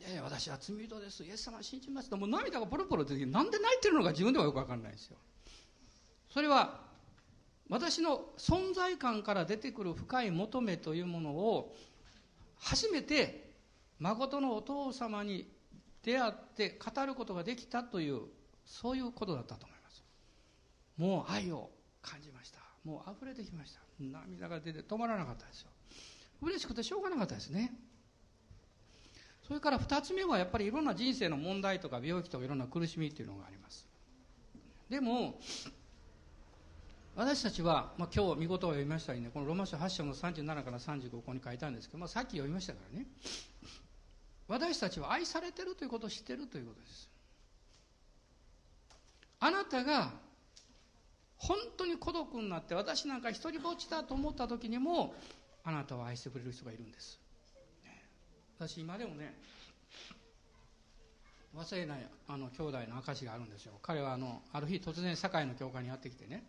[0.00, 1.22] いやいや私は罪人です。
[1.22, 2.16] イエス様信じますと。
[2.16, 5.16] もう涙がポロポロ出てなんで泣いてるのか自分ではよく分かんないですよ。
[6.28, 6.80] それは
[7.68, 11.76] 私の存在感から出てくる深い求めというものを
[12.58, 13.39] 初めて
[14.00, 15.48] 誠のお父様に
[16.02, 18.22] 出会って語ることができたという
[18.64, 20.04] そういうことだったと思います。
[20.96, 21.70] もう愛を
[22.02, 22.58] 感じました。
[22.84, 23.80] もう溢れてきました。
[24.00, 25.68] 涙が出て止まらなかったですよ。
[26.42, 27.72] 嬉しくてしょうがなかったですね。
[29.46, 33.86] それから2つ目はやっぱりいろんな人生の問題とか病気とかいろんな苦しみっていうのがあります。
[34.88, 35.38] でも
[37.16, 43.06] 私たちは、まあ、今日見事を読みましたようにねこのロマ書8章の37から35ここに書いたんですけど、まあ、さっき読みましたからね。
[44.50, 47.08] 私たちは愛されてるということを知ってるということです。
[49.38, 50.10] あなたが
[51.36, 55.14] 本当に孤独になって私なんか一人ぼっちだと思った時にも
[55.64, 57.20] あなたを愛してくれる人がいるんです、
[58.58, 59.34] 私今でもね
[61.56, 63.74] 忘れないあの兄弟の証があるんですよ。
[63.80, 66.44] 彼はあのある日突然堺の教会にやってきてね。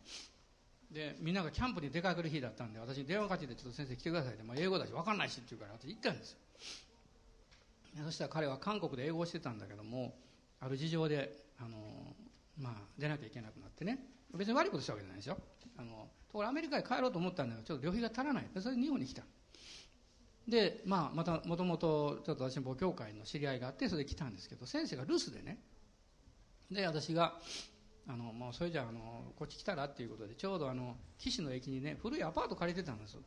[0.89, 6.37] でみんながキャンプに出かける日だったんで私に電話かけてちょっと先生来てくださいって、まあ、英語だし分かんないしって言うから私行ったんですよ。
[8.05, 10.15] そしたら彼は韓国で英語をしてたんだけども
[10.59, 11.77] ある事情であの、
[12.57, 13.99] まあ、出なきゃいけなくなってね。
[14.33, 15.37] 別に悪いことしたわけじゃないですよ。
[15.77, 18.49] あのところアメリカへ帰ろうと思ったんだけどちょっと旅費が足らない。
[18.53, 19.23] でそれで日本に来た。
[20.47, 25.59] で、まあ、またもともとちょっと私も母教会の知り合いがあってそれで来たんですけど先生が留守でね。
[26.71, 27.37] で私が
[28.07, 33.17] あのもうそれじゃあのこっち来たらっていうことでちょうどあの岸の駅にね古いアパート借りてたんです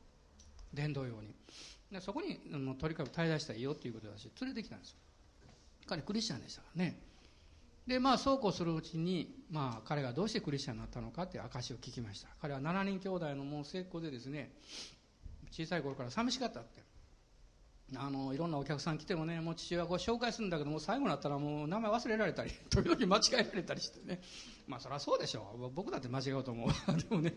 [0.73, 1.35] 電動用に。
[2.01, 4.97] そこにあのとにかく滞在したらいいよっていうことだし連れてきたんですよ。
[5.87, 7.01] 彼クリスチャンでしたからね。
[7.87, 12.29] でまあそうこうするうちに、まあ、彼がどうしてクリスチャンになったのかっていう証を聞きました。
[12.41, 14.53] 彼は7人兄弟のもう末っ子でですね
[15.51, 16.83] 小さい頃から寂しかったって。
[17.97, 24.23] あのいろんなお客さん来てもねもう父親こう紹介するんだけども最後になったらもう名前忘れられたり 時々間違えられたりしてね。
[24.67, 25.69] まあそりゃそうでしょう。
[25.71, 27.35] 僕だって間違うと思う でもね。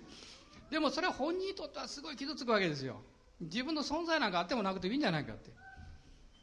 [0.70, 3.02] でもそれは本人にとってはすごい傷つくわけですよ。
[3.39, 5.51] 自分の存在なんかあってもなくていいんじゃないかって。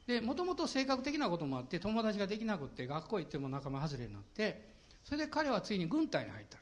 [0.06, 6.58] でもともと性格的なこともあって友達ができなくって学校行っても仲間外れになってそれで彼はついに軍隊に入った。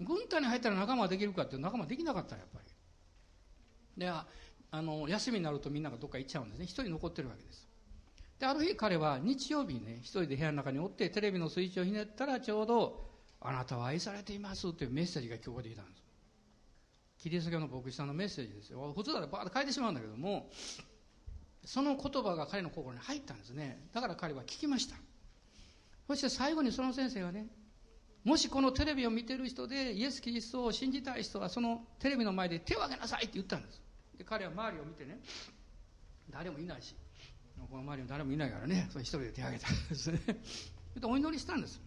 [0.00, 2.60] 軍隊に入ったら仲間ができるかって仲間できなかったやっぱ
[3.96, 4.00] り。
[4.00, 4.26] であ
[4.80, 6.64] の休みになるとみんながどっか行っちゃうんですね。
[6.64, 7.68] 一人残ってるわけです。
[8.38, 13.08] である日彼は日曜日にね一人で部屋の中におってテレビのスイッチをひねったらちょうど
[13.40, 16.01] 「あなたは愛されています」というメッセージが聞こえてきたんです。
[17.22, 18.92] キリスト教の牧師さんのメッセージですよ。
[18.96, 20.50] 普通だとバーッと書いてしまうんだけども
[21.64, 23.88] その言葉が彼の心に入ったんですね。
[23.92, 24.96] だから彼は聞きました。
[26.08, 27.46] そして最後にその先生がね
[28.24, 33.80] もしこのテレビを見てる人でイエス・キリストを信じたい人はそのテレビの前で手を挙げなさいって言ったんです。
[34.18, 35.20] で彼は周りを見てね
[36.28, 36.96] 誰もいないし
[37.70, 40.20] この周りに誰もいないからねそれ一人で手を挙げたんですね。
[40.98, 41.80] でお祈りしたんです。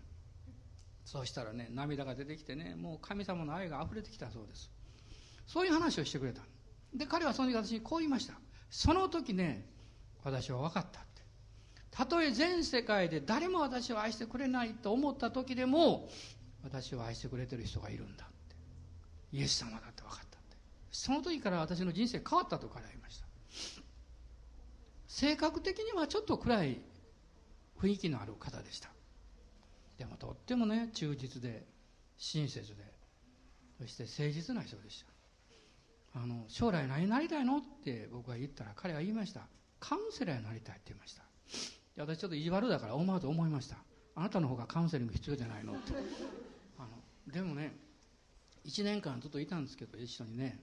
[1.04, 4.72] そうしたらね涙が出てきてねもう神様の愛が溢れてきたそうです。
[5.46, 6.42] そういう話をしてくれた
[6.94, 8.34] で彼はその時私にこう言いました。
[8.70, 9.66] その時ね
[10.24, 11.22] 私は分かったって。
[11.92, 16.10] たとえ全世界で誰も私を愛してくれないと思った時でも
[16.64, 18.56] 私を愛してくれてる人がいるんだって。
[19.34, 20.58] イエス様だって分かったって。
[20.92, 23.26] その時から私の人生変わったと彼は言いました。
[25.08, 26.82] 性格的にはちょっと暗い
[27.80, 28.90] 雰囲気のある方でした。
[29.98, 31.66] でもとってもね忠実で
[32.18, 32.84] 親切で
[33.80, 35.15] そして誠実な人でした。
[36.16, 39.42] あの将来何になりたいのって僕が言ったら彼は言いました。
[39.80, 41.24] カウンセラーになりたいって言いました。
[41.98, 43.78] 私ちょっと意地悪だから思わず思いました。
[44.16, 45.92] あなたの方がカウンセリング必要じゃないのって。
[46.80, 47.76] あのでもね
[48.66, 50.60] 1年間ずっといたんですけど一緒にね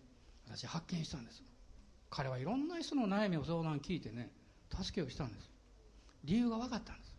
[0.46, 1.42] 私発見したんです。
[2.08, 4.30] 彼はいろんな人の悩みを相談聞いてね
[4.70, 5.50] 助けをしたんです。
[6.24, 7.14] 理由が分かったんです。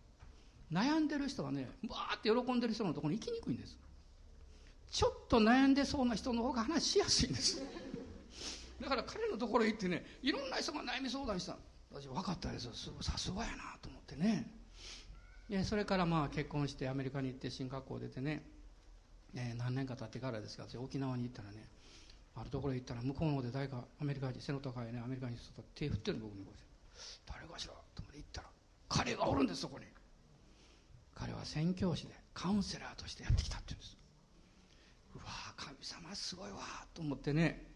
[0.72, 3.78] 悩んでる人はねわーって喜んでる人のところに行きにくいんです。
[4.92, 7.62] ちょっと悩んでそうな人の方が話しやすいんです。
[8.84, 11.58] だから彼のところへ行ってねいろんな人が悩み相談した
[11.92, 12.72] 私分かったですよ。
[13.02, 14.52] さすがやなと思ってね。
[15.50, 18.44] でそれからまあ結婚してアメリカに行って進学校出てね。
[19.34, 21.70] ね何年か経ってからですが沖縄に行ったらね
[22.36, 26.58] あるところへ行ったら向こうの方で誰かアメリカ人背の高いねアメリカ人と手振ってる僕にこう
[27.26, 28.48] 誰かしらと思って行ったら
[28.90, 29.86] 彼がおるんですそこに。
[31.16, 33.98] 彼は宣教師でカウンセラーとしてやってきたって言うんです。
[35.16, 35.24] うわ
[35.56, 36.58] 神様すごいわ
[36.94, 37.73] と思ってね。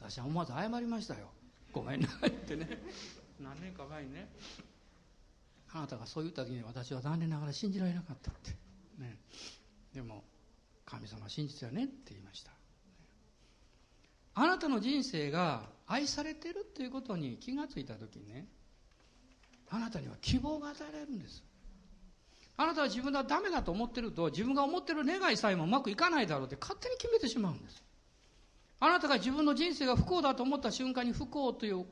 [0.00, 1.30] 私は思わず謝りましたよ。
[1.72, 2.68] ごめんなってね。
[3.40, 4.28] 何年か前にね。
[5.72, 8.50] あなたがそう言った時に私は残念ながら信じられなかったって。
[8.98, 9.18] ね。
[9.92, 10.24] でも
[10.86, 12.52] 神様は真実やねって言いました。
[14.34, 18.46] あなたの人生が愛されてるということに気がついた時にね
[19.68, 21.42] あなたには希望が与えられるんです。
[22.56, 27.84] あなたは自分がダメだと思ってると自分が思ってる願いさえもうまくいかないだろうって勝手に決めてしまうんです
[28.80, 31.84] あなたが自分の人生が不幸だと思った瞬間に不幸という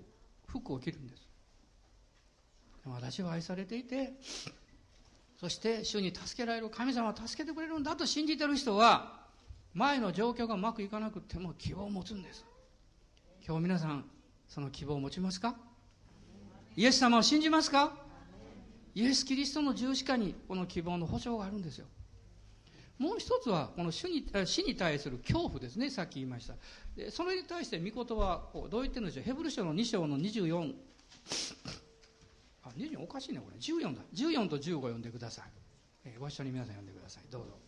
[0.47, 1.23] 服を着るんです。
[2.87, 4.13] 私は愛されていて
[5.41, 9.27] そして主に助けられる神様は助けてくれるんだと信じてる人は
[9.75, 12.47] 前の状況がうまくいかなくても希望を持つんです。
[13.45, 14.05] 今日皆さん
[14.49, 15.57] その希望を持ちますか？
[16.77, 17.93] イエス様を信じますか？
[18.95, 21.87] イエス・キリストの十字架にこの希望の保証があるんですよ。
[22.99, 25.91] もう一つはこの主に死に対する恐怖ですね。
[25.91, 26.55] さっき言いました。
[26.97, 29.25] でそれに対して御言葉はどう言ってるんでしょう。
[29.25, 30.75] ヘブル書の2章の24
[32.65, 33.57] あ24おかしいねこれ。
[33.59, 34.03] 14だ。
[34.15, 35.45] 14と15読んでください、
[36.05, 37.25] えー、ご一緒に皆さん読んでください。
[37.31, 37.59] どうぞ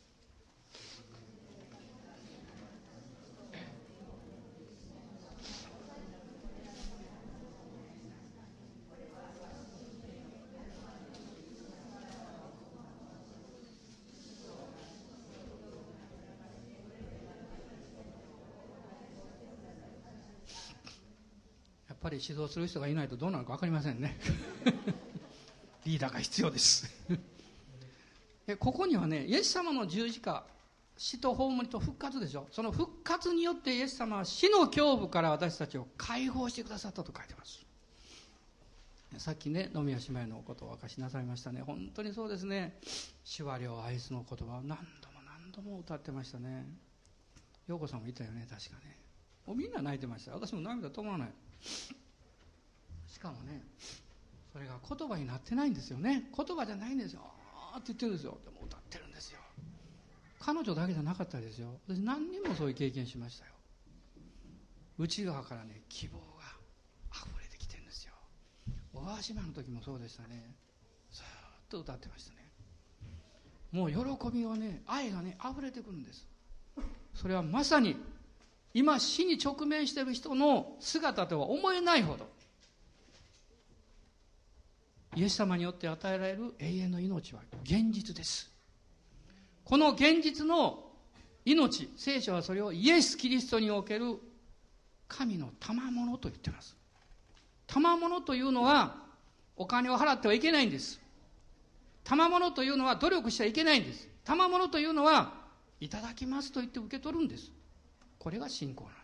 [22.01, 24.19] ぱり指導する人がいないとどうなるか分かりませんね。
[25.87, 26.87] リーダーが必要です。
[28.59, 30.47] ここにはねイエス様の十字架
[30.97, 32.49] 死と葬りと復活でしょ。
[32.51, 37.65] その復活によってイエス様は死の恐怖から私たちを解放してくださったと書いてます。
[39.17, 41.63] さっきね飲み屋姉妹のことを明かしなさいましたね。
[41.63, 42.81] 本当にそうですね。
[43.25, 46.67] 手話量愛すの言葉を何度も何度も歌ってましたね。
[47.69, 48.99] 陽子さんもいたよね確かね。
[49.47, 50.33] もうみんな泣いてました。
[50.33, 51.29] 私も涙止まらない
[53.09, 53.63] しかもね
[54.53, 56.31] それが言葉になってないんですよね。
[56.37, 57.21] 言葉じゃないんですよ。
[57.77, 58.39] って言ってるんですよ。
[58.45, 59.39] でも歌ってるんですよ。
[60.41, 61.69] 彼女だけじゃなかったですよ。
[61.87, 63.53] 私何人もそういう経験しましたよ。
[64.99, 66.25] 内側からね希望が
[67.15, 68.13] 溢れてきてるんですよ。
[68.95, 70.55] 小川島の時もそうでしたね。
[71.13, 71.25] ずっ
[71.69, 72.39] と歌ってましたね。
[73.71, 73.99] もう喜
[74.33, 76.27] びがね愛がね溢れてくるんです。
[77.15, 77.97] それはまさに
[78.75, 82.29] 今死に直面している人の姿とは思えないほど
[85.17, 88.51] イエス様によって与えられる永遠の命は現実です。
[89.65, 90.85] この現実の
[91.45, 94.17] 命聖書はそれをイエス・キリストにおける
[95.09, 96.77] 神の賜物と言ってます。
[97.67, 98.97] 賜物というのは
[99.57, 101.01] お金を払ってはいけないんです。
[102.05, 104.09] 賜物というのは努力しちゃいけないんです。
[104.25, 105.35] 賜物というのは
[105.81, 107.51] いただきますと言って受け取るんです。
[108.19, 108.98] これが信仰なんです。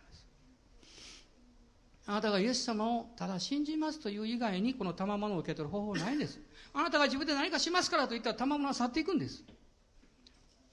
[2.07, 6.39] あなたがイエス様をただ信じますという以外にこの賜物を受け取る方法はないんです。
[6.73, 9.43] あなたが自分で何かしますからと言ったら賜物は去っていくんです。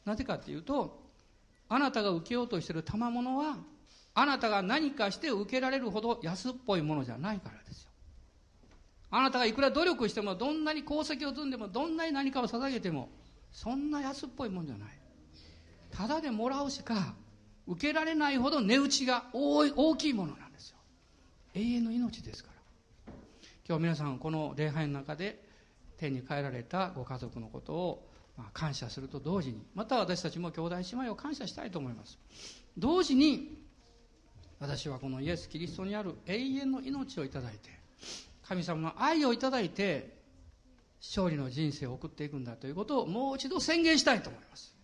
[0.04, 1.00] なぜかっていうと
[1.68, 3.56] あなたが受けようとしている賜物は
[4.14, 7.90] あなたが何かして受けられるほど安っぽいものじゃないからですよ。
[9.10, 13.08] あなたがいくら努力してもどんなに功績を積んでもどんなに何かを捧げても
[13.52, 14.88] そんな安っぽいもんじゃない。
[15.90, 17.14] ただでもらうしか
[17.66, 20.36] 受けられないほど値打ちが大きいもの。
[20.36, 20.41] な
[21.54, 22.50] 永遠の命ですか
[23.06, 23.14] ら。
[23.68, 25.44] 今日皆さんこの礼拝の中で
[25.96, 28.08] 天に帰られたご家族のことを
[28.52, 32.18] 感謝すると同時にまた私たちも兄弟姉妹を感謝したいと思います。
[32.76, 33.62] 同時に
[34.58, 37.70] 私はこのイエス・キリストにある永遠の命をいただいて
[38.42, 40.16] 神様の愛をいただいて
[41.00, 44.74] 勝利の人生を送っていくんだということをもう一度宣言したいと思います。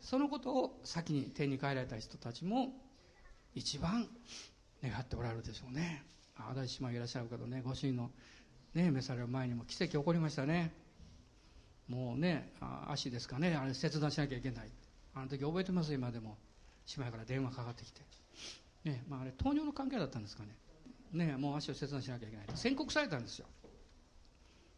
[0.00, 2.72] そのことを先に天に帰られた人たちも
[3.54, 4.06] 一番
[4.88, 6.02] 願っておられるでしょうね。
[6.38, 8.10] 私姉妹いらっしゃるけどねご主人の
[8.74, 10.72] ね召される前にも奇跡起こりましたね。
[11.88, 12.52] もうね
[12.88, 13.54] 足ですかね。
[13.54, 14.70] あれ切断しなきゃいけない。
[15.14, 15.92] あの時覚えてます？
[15.92, 16.36] 今でも。
[16.96, 18.02] 姉妹から電話かかってきて。
[18.84, 20.50] ねまああれ糖尿の関係だったんですかね。
[21.12, 22.46] ねもう足を切断しなきゃいけない。
[22.46, 23.46] と宣告されたんですよ。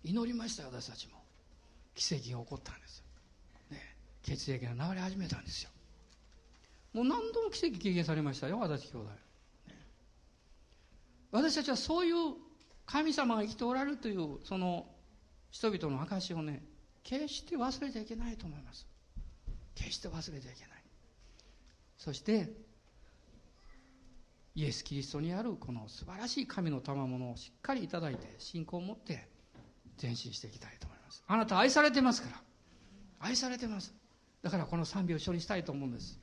[0.04, 1.16] 祈りましたよ私たちも。
[1.94, 3.04] 奇跡が起こったんですよ。
[4.22, 5.70] 血液が流れ始めたんですよ。
[6.92, 9.08] もう何度も奇跡経験されましたよ私兄弟。
[11.30, 12.34] 私たちはそういう
[12.86, 14.86] 神様が生きておられるというその
[15.50, 16.62] 人々の証をね
[17.02, 18.86] 決して忘れちゃいけないと思います。
[19.74, 20.82] 決して忘れちゃいけない。
[21.98, 22.50] そして
[24.54, 29.28] イエス・キリストにあるこの素晴らしい神の賜物をしっかりいただいて信仰を持って
[30.00, 31.22] 前進していきたいと思います。
[31.26, 32.40] あなた愛されてますから。
[33.20, 33.94] 愛されてます。
[34.42, 36.18] だからこの賛美を処理したいと思うんです。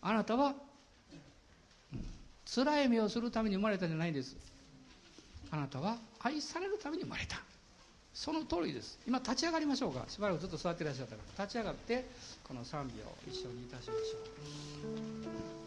[0.00, 0.54] あなたは、
[2.54, 4.36] 辛い目をするために生まれたんじゃないんです。
[5.50, 7.40] あなたは愛されるために生まれた。
[8.12, 8.98] その通りです。
[9.06, 10.04] 今立ち上がりましょうか。
[10.08, 11.44] しばらくずっと座っていらっしゃったから。
[11.44, 12.04] 立ち上がって
[12.44, 15.61] この賛美を一緒にいたしましょう。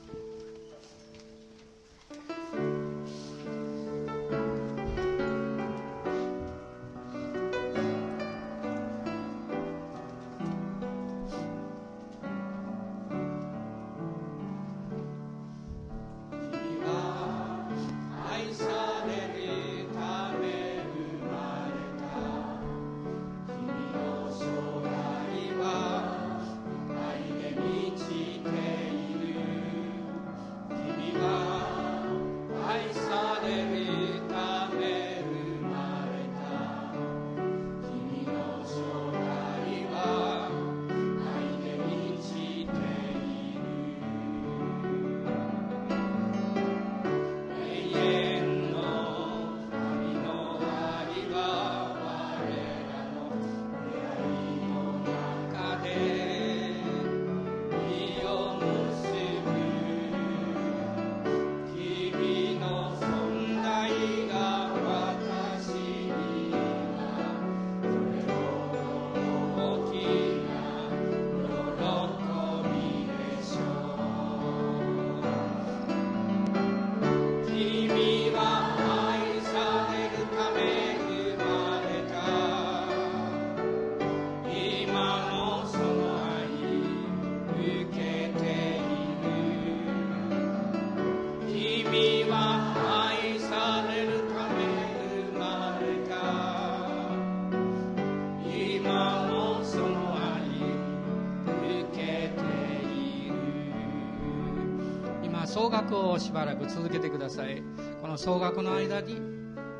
[106.19, 107.61] しばらく続けてください。
[108.01, 109.19] この総額の間に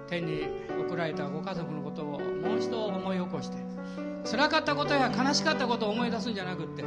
[0.07, 0.47] 天に
[0.79, 3.57] 送られたご家族のことをもう一度思い起こして
[4.29, 6.83] 辛かったことや悲しかったことを思い出すんじゃなくって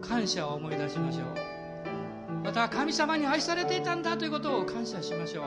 [0.00, 1.24] 感謝を思い出しましょう。
[2.44, 5.42] また神様に愛されていたんだということを感謝しましょ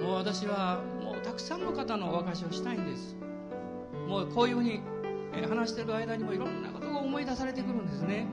[0.00, 0.04] う。
[0.04, 3.16] もう私はもうたくさんの方のお証しをしたいんです。
[4.08, 4.80] もうこういうふうに
[5.48, 8.26] 話してる間にもいろんなことが思い出されてくるんですね。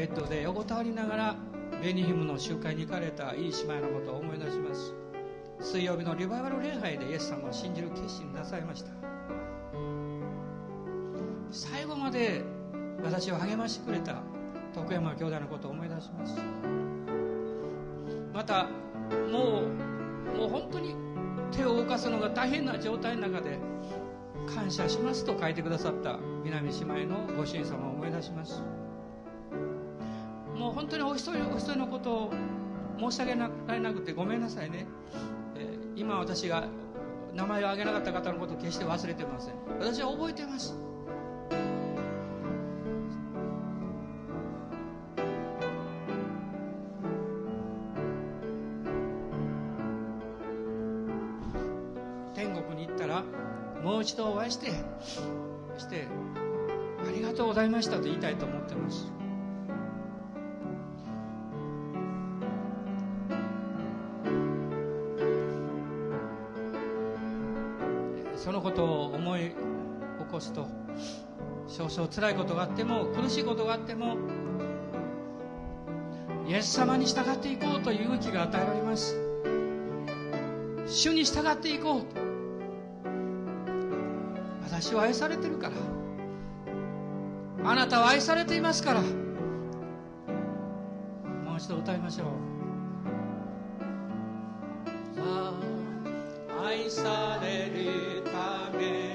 [0.00, 1.36] ベッドで横たわりながら
[1.82, 4.94] ベニヒムの集会に行かれたいい姉妹のことを思い出します。
[5.60, 8.92] 水曜日のリバイバル礼拝でイエス様を信じる決心なさいました。
[11.50, 12.42] 最後まで
[13.04, 14.22] 私を励ましてくれた
[14.72, 16.34] 徳山兄弟のことを思い出します。
[18.32, 18.68] また
[19.30, 19.64] も
[20.34, 20.96] うもう本当に
[21.52, 23.58] 手を動かすのが大変な状態の中で
[24.54, 28.62] 感謝しますと書いてくださった南姉妹のご主人様を思い出します。
[30.60, 32.32] もう本当にお一人お一人のことを
[32.98, 34.86] 申し上げられなくてごめんなさいね、
[35.56, 36.68] えー、今私が
[37.32, 39.54] 名前を挙げなかった方のことを決して忘れてません。
[39.78, 40.74] 私は覚えてます。
[52.34, 53.24] 天国に行ったら
[53.82, 54.66] もう一度お会いして
[55.78, 56.06] して
[57.08, 59.10] ありがとうございましたと言いたいと思ってます。
[70.40, 70.66] こすと
[71.68, 74.16] 少々辛いことがあっても苦しいことがあっても
[76.48, 79.14] イエス様に従っていこうという勇気が与えられます。
[80.88, 82.06] 主に従っていこうと。
[84.64, 85.74] 私は愛されてるから。
[87.70, 89.00] あなたは愛されていますから。
[89.00, 89.06] も
[91.54, 92.28] う一度歌いましょう。
[96.66, 99.09] 愛されるため。